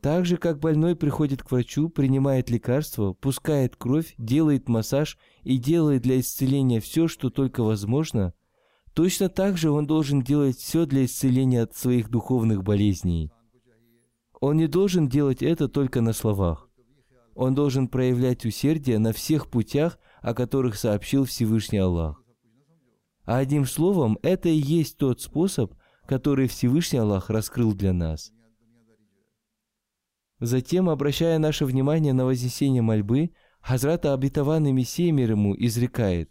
Так 0.02 0.26
же, 0.26 0.36
как 0.36 0.58
больной 0.58 0.94
приходит 0.94 1.42
к 1.42 1.50
врачу, 1.50 1.88
принимает 1.88 2.50
лекарства, 2.50 3.14
пускает 3.14 3.76
кровь, 3.76 4.14
делает 4.18 4.68
массаж 4.68 5.16
и 5.42 5.58
делает 5.58 6.02
для 6.02 6.20
исцеления 6.20 6.80
все, 6.80 7.08
что 7.08 7.30
только 7.30 7.62
возможно, 7.62 8.34
точно 8.94 9.28
так 9.28 9.56
же 9.56 9.70
он 9.70 9.86
должен 9.86 10.22
делать 10.22 10.56
все 10.56 10.86
для 10.86 11.04
исцеления 11.04 11.62
от 11.62 11.74
своих 11.74 12.10
духовных 12.10 12.62
болезней. 12.62 13.30
Он 14.40 14.56
не 14.56 14.66
должен 14.66 15.08
делать 15.08 15.42
это 15.42 15.68
только 15.68 16.00
на 16.00 16.12
словах. 16.12 16.68
Он 17.34 17.54
должен 17.54 17.88
проявлять 17.88 18.44
усердие 18.44 18.98
на 18.98 19.12
всех 19.12 19.48
путях, 19.48 19.98
о 20.20 20.34
которых 20.34 20.76
сообщил 20.76 21.24
Всевышний 21.24 21.78
Аллах. 21.78 22.22
А 23.24 23.38
одним 23.38 23.64
словом, 23.64 24.18
это 24.22 24.48
и 24.48 24.56
есть 24.56 24.96
тот 24.96 25.20
способ, 25.20 25.74
которые 26.06 26.48
Всевышний 26.48 26.98
Аллах 26.98 27.30
раскрыл 27.30 27.74
для 27.74 27.92
нас. 27.92 28.32
Затем, 30.40 30.88
обращая 30.88 31.38
наше 31.38 31.66
внимание 31.66 32.14
на 32.14 32.24
вознесение 32.24 32.82
мольбы, 32.82 33.30
Хазрата 33.60 34.14
и 34.14 34.72
Мессия 34.72 35.12
мир 35.12 35.32
ему 35.32 35.54
изрекает, 35.56 36.30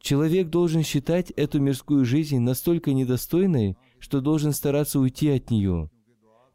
Человек 0.00 0.48
должен 0.48 0.82
считать 0.84 1.30
эту 1.32 1.60
мирскую 1.60 2.04
жизнь 2.04 2.38
настолько 2.38 2.92
недостойной, 2.92 3.76
что 3.98 4.20
должен 4.20 4.52
стараться 4.52 5.00
уйти 5.00 5.28
от 5.28 5.50
нее. 5.50 5.90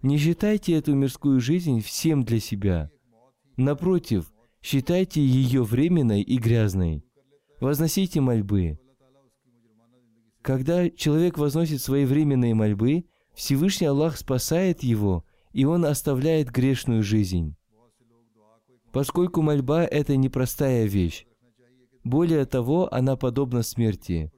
Не 0.02 0.18
считайте 0.18 0.74
эту 0.74 0.96
мирскую 0.96 1.40
жизнь 1.40 1.82
всем 1.82 2.24
для 2.24 2.40
себя. 2.40 2.90
Напротив, 3.58 4.34
считайте 4.62 5.22
ее 5.22 5.64
временной 5.64 6.22
и 6.22 6.38
грязной. 6.38 7.04
Возносите 7.60 8.22
мольбы. 8.22 8.80
Когда 10.42 10.90
человек 10.90 11.38
возносит 11.38 11.82
свои 11.82 12.06
временные 12.06 12.54
мольбы, 12.54 13.06
Всевышний 13.34 13.88
Аллах 13.88 14.18
спасает 14.18 14.84
его, 14.84 15.24
и 15.54 15.64
он 15.66 15.86
оставляет 15.86 16.50
грешную 16.50 17.04
жизнь. 17.04 17.56
Поскольку 18.94 19.42
мольба– 19.42 19.84
это 19.92 20.16
непростая 20.16 20.86
вещь. 20.86 21.26
Более 22.04 22.46
того, 22.46 22.94
она 22.94 23.16
подобна 23.18 23.64
смерти. 23.64 24.32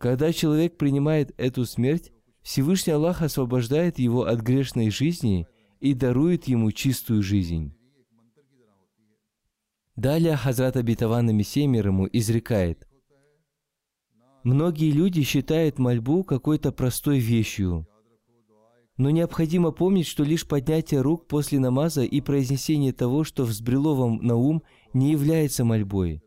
Когда 0.00 0.32
человек 0.32 0.76
принимает 0.76 1.32
эту 1.38 1.64
смерть, 1.64 2.12
Всевышний 2.42 2.92
Аллах 2.92 3.22
освобождает 3.22 4.00
его 4.00 4.24
от 4.24 4.40
грешной 4.40 4.90
жизни 4.90 5.46
и 5.78 5.94
дарует 5.94 6.48
ему 6.48 6.72
чистую 6.72 7.22
жизнь. 7.22 7.72
Далее 9.94 10.34
Хазрат 10.36 10.76
Абитаван 10.76 11.32
Мессия 11.34 11.68
мир 11.68 11.86
ему 11.86 12.08
изрекает, 12.12 12.88
Многие 14.42 14.90
люди 14.90 15.22
считают 15.22 15.78
мольбу 15.78 16.24
какой-то 16.24 16.72
простой 16.72 17.20
вещью. 17.20 17.86
Но 18.96 19.10
необходимо 19.10 19.70
помнить, 19.70 20.06
что 20.06 20.22
лишь 20.22 20.46
поднятие 20.46 21.00
рук 21.00 21.26
после 21.26 21.58
намаза 21.58 22.02
и 22.02 22.20
произнесение 22.20 22.92
того, 22.92 23.24
что 23.24 23.44
взбрело 23.44 23.94
вам 23.94 24.18
на 24.18 24.36
ум, 24.36 24.62
не 24.92 25.12
является 25.12 25.64
мольбой. 25.64 26.22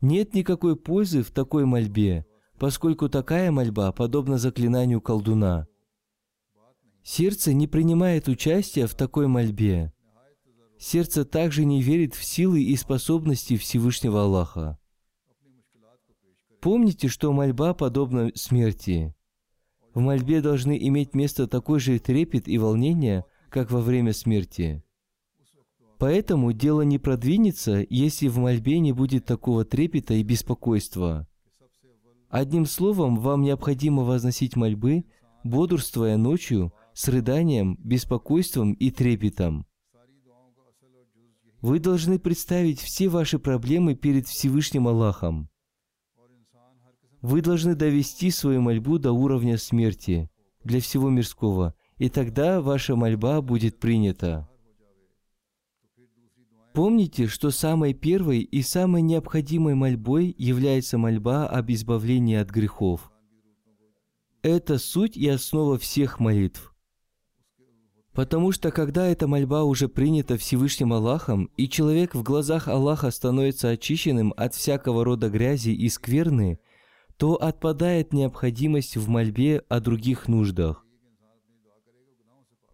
Нет 0.00 0.34
никакой 0.34 0.76
пользы 0.76 1.22
в 1.22 1.30
такой 1.30 1.64
мольбе, 1.64 2.26
поскольку 2.58 3.08
такая 3.08 3.50
мольба 3.50 3.92
подобна 3.92 4.38
заклинанию 4.38 5.00
колдуна. 5.00 5.66
Сердце 7.02 7.52
не 7.52 7.66
принимает 7.66 8.28
участия 8.28 8.86
в 8.86 8.94
такой 8.94 9.26
мольбе. 9.26 9.92
Сердце 10.78 11.24
также 11.24 11.64
не 11.64 11.82
верит 11.82 12.14
в 12.14 12.24
силы 12.24 12.62
и 12.62 12.76
способности 12.76 13.56
Всевышнего 13.56 14.22
Аллаха. 14.22 14.78
Помните, 16.60 17.08
что 17.08 17.32
мольба 17.32 17.74
подобна 17.74 18.32
смерти. 18.34 19.15
В 19.96 20.00
мольбе 20.00 20.42
должны 20.42 20.76
иметь 20.88 21.14
место 21.14 21.46
такой 21.46 21.80
же 21.80 21.98
трепет 21.98 22.48
и 22.48 22.58
волнение, 22.58 23.24
как 23.48 23.70
во 23.70 23.80
время 23.80 24.12
смерти. 24.12 24.84
Поэтому 25.96 26.52
дело 26.52 26.82
не 26.82 26.98
продвинется, 26.98 27.82
если 27.88 28.28
в 28.28 28.36
мольбе 28.36 28.78
не 28.78 28.92
будет 28.92 29.24
такого 29.24 29.64
трепета 29.64 30.12
и 30.12 30.22
беспокойства. 30.22 31.26
Одним 32.28 32.66
словом, 32.66 33.16
вам 33.16 33.40
необходимо 33.40 34.02
возносить 34.02 34.54
мольбы, 34.54 35.06
бодрствуя 35.44 36.18
ночью, 36.18 36.74
с 36.92 37.08
рыданием, 37.08 37.78
беспокойством 37.82 38.74
и 38.74 38.90
трепетом. 38.90 39.64
Вы 41.62 41.78
должны 41.78 42.18
представить 42.18 42.80
все 42.80 43.08
ваши 43.08 43.38
проблемы 43.38 43.94
перед 43.94 44.28
Всевышним 44.28 44.88
Аллахом. 44.88 45.48
Вы 47.22 47.40
должны 47.40 47.74
довести 47.74 48.30
свою 48.30 48.60
мольбу 48.60 48.98
до 48.98 49.12
уровня 49.12 49.58
смерти 49.58 50.30
для 50.64 50.80
всего 50.80 51.10
мирского, 51.10 51.74
и 51.98 52.08
тогда 52.08 52.60
ваша 52.60 52.96
мольба 52.96 53.40
будет 53.40 53.78
принята. 53.78 54.48
Помните, 56.74 57.26
что 57.26 57.50
самой 57.50 57.94
первой 57.94 58.40
и 58.40 58.60
самой 58.60 59.00
необходимой 59.00 59.74
мольбой 59.74 60.34
является 60.36 60.98
мольба 60.98 61.46
об 61.46 61.70
избавлении 61.70 62.36
от 62.36 62.50
грехов. 62.50 63.10
Это 64.42 64.76
суть 64.78 65.16
и 65.16 65.26
основа 65.26 65.78
всех 65.78 66.20
молитв. 66.20 66.74
Потому 68.12 68.52
что 68.52 68.70
когда 68.70 69.06
эта 69.06 69.26
мольба 69.26 69.64
уже 69.64 69.88
принята 69.88 70.36
Всевышним 70.36 70.92
Аллахом, 70.92 71.50
и 71.56 71.68
человек 71.68 72.14
в 72.14 72.22
глазах 72.22 72.68
Аллаха 72.68 73.10
становится 73.10 73.70
очищенным 73.70 74.32
от 74.36 74.54
всякого 74.54 75.04
рода 75.04 75.28
грязи 75.30 75.70
и 75.70 75.88
скверны, 75.88 76.58
то 77.16 77.34
отпадает 77.34 78.12
необходимость 78.12 78.96
в 78.96 79.08
мольбе 79.08 79.62
о 79.68 79.80
других 79.80 80.28
нуждах. 80.28 80.84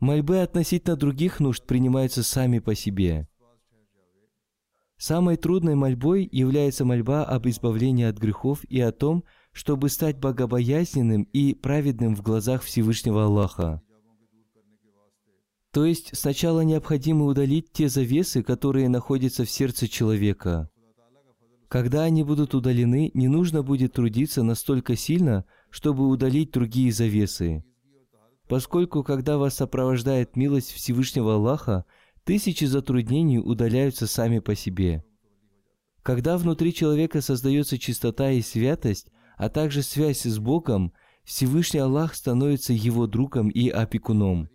Мольбы 0.01 0.41
относительно 0.41 0.97
других 0.97 1.39
нужд 1.39 1.65
принимаются 1.65 2.25
сами 2.25 2.59
по 2.59 2.75
себе. 2.75 3.29
Самой 4.99 5.37
трудной 5.37 5.75
мольбой 5.75 6.29
является 6.31 6.85
мольба 6.85 7.25
об 7.25 7.47
избавлении 7.49 8.05
от 8.05 8.19
грехов 8.19 8.65
и 8.65 8.81
о 8.81 8.93
том, 8.93 9.25
чтобы 9.53 9.89
стать 9.89 10.19
богобоязненным 10.19 11.23
и 11.33 11.55
праведным 11.55 12.17
в 12.17 12.23
глазах 12.23 12.63
Всевышнего 12.63 13.25
Аллаха. 13.25 13.83
То 15.73 15.85
есть 15.85 16.17
сначала 16.17 16.61
необходимо 16.61 17.25
удалить 17.25 17.73
те 17.73 17.89
завесы, 17.89 18.43
которые 18.43 18.89
находятся 18.89 19.45
в 19.45 19.51
сердце 19.51 19.89
человека. 19.89 20.69
Когда 21.73 22.03
они 22.03 22.23
будут 22.23 22.55
удалены, 22.55 23.11
не 23.15 23.29
нужно 23.29 23.63
будет 23.63 23.95
трудиться 23.95 24.43
настолько 24.43 24.95
сильно, 24.95 25.47
чтобы 25.71 26.07
удалить 26.07 26.51
другие 26.51 26.93
завесы. 26.93 27.65
Поскольку, 28.47 29.03
когда 29.03 29.39
вас 29.39 29.55
сопровождает 29.55 30.37
милость 30.37 30.71
Всевышнего 30.71 31.37
Аллаха, 31.37 31.87
Тысячи 32.25 32.67
затруднений 32.67 33.39
удаляются 33.39 34.07
сами 34.07 34.39
по 34.41 34.55
себе. 34.55 35.03
Когда 36.03 36.37
внутри 36.37 36.75
человека 36.75 37.23
создается 37.23 37.79
чистота 37.79 38.31
и 38.33 38.43
святость, 38.43 39.09
а 39.39 39.49
также 39.49 39.83
связь 39.83 40.25
с 40.25 40.39
Богом, 40.39 40.93
Всевышний 41.25 41.81
Аллах 41.81 42.15
становится 42.15 42.75
его 42.75 43.07
другом 43.07 43.49
и 43.49 43.71
опекуном. 43.71 44.51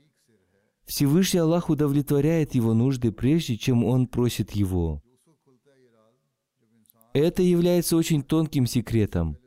Всевышний 0.85 1.39
Аллах 1.39 1.71
удовлетворяет 1.71 2.53
его 2.53 2.75
нужды, 2.75 3.11
прежде 3.11 3.57
чем 3.57 3.83
он 3.83 4.05
просит 4.05 4.51
его. 4.51 5.01
Это 7.19 7.41
является 7.41 7.97
очень 7.97 8.21
тонким 8.21 8.67
секретом. 8.67 9.39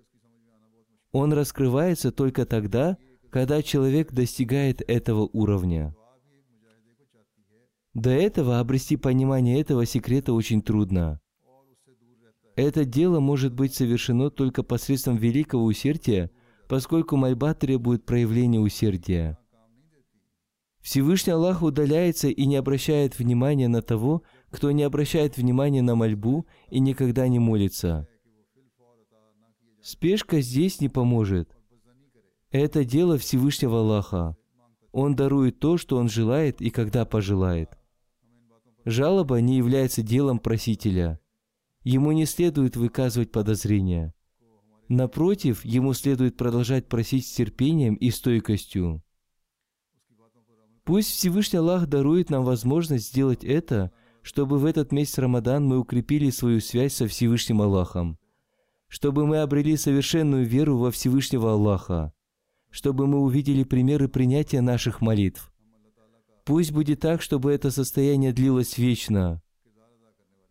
Он 1.13 1.33
раскрывается 1.33 2.11
только 2.11 2.45
тогда, 2.45 2.99
когда 3.31 3.63
человек 3.63 4.11
достигает 4.11 4.83
этого 4.91 5.31
уровня. 5.33 5.95
До 7.95 8.11
этого 8.11 8.59
обрести 8.59 8.97
понимание 8.97 9.61
этого 9.61 9.87
секрета 9.87 10.33
очень 10.33 10.63
трудно. 10.63 11.21
Это 12.57 12.85
дело 12.85 13.21
может 13.21 13.55
быть 13.55 13.73
совершено 13.73 14.31
только 14.31 14.65
посредством 14.65 15.17
великого 15.17 15.63
усердия, 15.63 16.33
поскольку 16.69 17.17
мольба 17.17 17.55
требует 17.55 18.05
проявления 18.05 18.59
усердия. 18.59 19.39
Всевышний 20.81 21.35
Аллах 21.35 21.63
удаляется 21.63 22.31
и 22.31 22.47
не 22.47 22.57
обращает 22.57 23.17
внимания 23.17 23.69
на 23.69 23.81
того, 23.81 24.25
кто 24.51 24.71
не 24.71 24.83
обращает 24.83 25.37
внимания 25.37 25.83
на 25.83 25.95
мольбу 25.95 26.47
и 26.69 26.81
никогда 26.81 27.29
не 27.29 27.39
молится. 27.39 28.09
Спешка 29.81 30.41
здесь 30.41 30.81
не 30.81 30.89
поможет. 30.89 31.57
Это 32.51 32.85
дело 32.85 33.17
Всевышнего 33.17 33.79
Аллаха. 33.79 34.37
Он 34.93 35.15
дарует 35.15 35.61
то, 35.61 35.79
что 35.79 35.97
Он 35.97 36.09
желает 36.09 36.61
и 36.61 36.71
когда 36.71 37.05
пожелает. 37.05 37.79
Жалоба 38.85 39.41
не 39.41 39.57
является 39.57 40.03
делом 40.03 40.39
просителя. 40.39 41.21
Ему 41.83 42.13
не 42.13 42.27
следует 42.27 42.77
выказывать 42.77 43.31
подозрения. 43.31 44.13
Напротив, 44.89 45.65
ему 45.65 45.93
следует 45.93 46.37
продолжать 46.37 46.89
просить 46.89 47.27
с 47.27 47.33
терпением 47.33 47.95
и 47.95 48.11
стойкостью. 48.11 49.03
Пусть 50.85 51.11
Всевышний 51.11 51.61
Аллах 51.61 51.87
дарует 51.87 52.31
нам 52.31 52.45
возможность 52.45 53.09
сделать 53.09 53.45
это, 53.45 53.93
чтобы 54.31 54.59
в 54.59 54.65
этот 54.65 54.93
месяц 54.93 55.19
Рамадан 55.19 55.67
мы 55.67 55.77
укрепили 55.77 56.31
свою 56.31 56.61
связь 56.61 56.95
со 56.95 57.09
Всевышним 57.09 57.63
Аллахом, 57.63 58.17
чтобы 58.87 59.27
мы 59.27 59.39
обрели 59.39 59.77
совершенную 59.77 60.47
веру 60.47 60.77
во 60.77 60.93
Всевышнего 60.93 61.51
Аллаха, 61.51 62.13
чтобы 62.71 63.09
мы 63.09 63.19
увидели 63.19 63.65
примеры 63.65 64.07
принятия 64.07 64.61
наших 64.61 65.01
молитв, 65.01 65.53
Пусть 66.45 66.71
будет 66.71 67.01
так, 67.01 67.23
чтобы 67.23 67.51
это 67.51 67.73
состояние 67.73 68.33
длилось 68.33 68.79
вечно. 68.79 69.43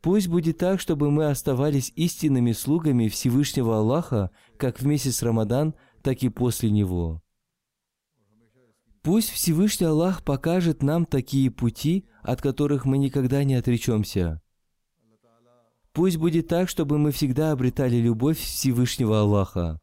Пусть 0.01 0.27
будет 0.27 0.57
так, 0.57 0.81
чтобы 0.81 1.09
мы 1.09 1.27
оставались 1.27 1.93
истинными 1.95 2.51
слугами 2.51 3.07
Всевышнего 3.07 3.77
Аллаха 3.77 4.31
как 4.57 4.81
в 4.81 4.85
месяц 4.85 5.23
Рамадан, 5.23 5.73
так 6.01 6.21
и 6.23 6.27
после 6.27 6.69
него. 6.69 7.21
Пусть 9.01 9.29
Всевышний 9.29 9.87
Аллах 9.87 10.23
покажет 10.23 10.83
нам 10.83 11.05
такие 11.05 11.49
пути, 11.49 12.05
от 12.21 12.41
которых 12.41 12.85
мы 12.85 12.97
никогда 12.97 13.43
не 13.43 13.55
отречемся. 13.55 14.41
Пусть 15.93 16.17
будет 16.17 16.47
так, 16.47 16.69
чтобы 16.69 16.97
мы 16.97 17.11
всегда 17.11 17.51
обретали 17.51 17.95
любовь 17.95 18.37
Всевышнего 18.37 19.21
Аллаха. 19.21 19.79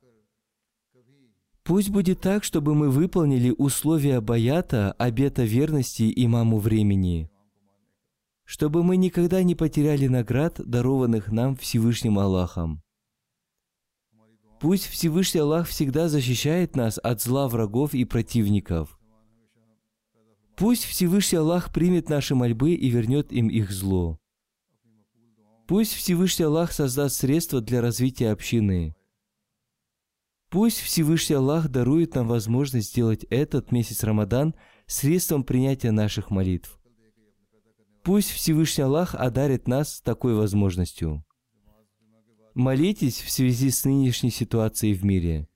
Пусть 1.64 1.90
будет 1.90 2.20
так, 2.20 2.44
чтобы 2.44 2.74
мы 2.74 2.90
выполнили 2.90 3.52
условия 3.56 4.20
баята, 4.20 4.92
обета 4.92 5.42
верности 5.42 6.12
имаму 6.14 6.58
времени. 6.58 7.28
Чтобы 8.44 8.84
мы 8.84 8.96
никогда 8.96 9.42
не 9.42 9.56
потеряли 9.56 10.06
наград, 10.06 10.60
дарованных 10.64 11.32
нам 11.32 11.56
Всевышним 11.56 12.20
Аллахом. 12.20 12.82
Пусть 14.60 14.86
Всевышний 14.86 15.40
Аллах 15.40 15.66
всегда 15.66 16.08
защищает 16.08 16.76
нас 16.76 16.98
от 17.02 17.20
зла 17.20 17.48
врагов 17.48 17.94
и 17.94 18.04
противников. 18.04 18.96
Пусть 20.56 20.84
Всевышний 20.84 21.38
Аллах 21.38 21.72
примет 21.72 22.08
наши 22.08 22.34
мольбы 22.34 22.72
и 22.72 22.88
вернет 22.88 23.30
им 23.30 23.48
их 23.48 23.70
зло. 23.70 24.18
Пусть 25.66 25.92
Всевышний 25.92 26.46
Аллах 26.46 26.72
создаст 26.72 27.16
средства 27.16 27.60
для 27.60 27.80
развития 27.82 28.30
общины. 28.30 28.94
Пусть 30.48 30.80
Всевышний 30.80 31.36
Аллах 31.36 31.68
дарует 31.68 32.14
нам 32.14 32.28
возможность 32.28 32.90
сделать 32.90 33.24
этот 33.30 33.72
месяц 33.72 34.02
Рамадан 34.04 34.54
средством 34.86 35.44
принятия 35.44 35.90
наших 35.90 36.30
молитв. 36.30 36.80
Пусть 38.02 38.30
Всевышний 38.30 38.84
Аллах 38.84 39.14
одарит 39.14 39.68
нас 39.68 40.00
такой 40.00 40.34
возможностью. 40.34 41.24
Молитесь 42.54 43.20
в 43.20 43.30
связи 43.30 43.70
с 43.70 43.84
нынешней 43.84 44.30
ситуацией 44.30 44.94
в 44.94 45.04
мире. 45.04 45.48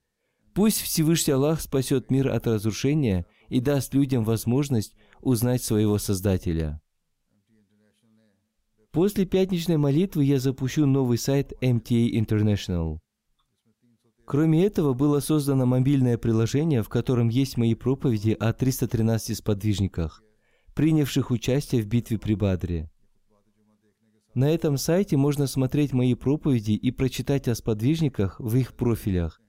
Пусть 0.53 0.83
Всевышний 0.83 1.33
Аллах 1.33 1.61
спасет 1.61 2.11
мир 2.11 2.29
от 2.29 2.47
разрушения 2.47 3.25
и 3.51 3.61
даст 3.61 3.93
людям 3.93 4.25
возможность 4.25 4.95
узнать 5.21 5.63
своего 5.63 5.99
Создателя. 5.99 6.81
После 8.93 9.27
пятничной 9.27 9.77
молитвы 9.77 10.25
я 10.25 10.41
запущу 10.41 10.87
новый 10.87 11.19
сайт 11.19 11.53
MTA 11.61 12.11
International. 12.11 12.99
Кроме 14.25 14.65
этого, 14.65 14.95
было 14.95 15.21
создано 15.21 15.67
мобильное 15.67 16.17
приложение, 16.17 16.83
в 16.83 16.89
котором 16.89 17.29
есть 17.29 17.57
мои 17.57 17.75
проповеди 17.75 18.31
о 18.31 18.53
313 18.53 19.37
сподвижниках, 19.37 20.23
принявших 20.75 21.33
участие 21.33 21.83
в 21.83 21.87
битве 21.87 22.17
при 22.19 22.35
Бадре. 22.35 22.91
На 24.35 24.49
этом 24.49 24.77
сайте 24.77 25.17
можно 25.17 25.49
смотреть 25.49 25.93
мои 25.93 26.15
проповеди 26.15 26.73
и 26.73 26.93
прочитать 26.93 27.49
о 27.49 27.57
сподвижниках 27.57 28.39
в 28.39 28.57
их 28.57 28.75
профилях. 28.75 29.41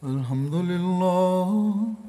الحمد 0.06 0.56
لله 0.66 2.09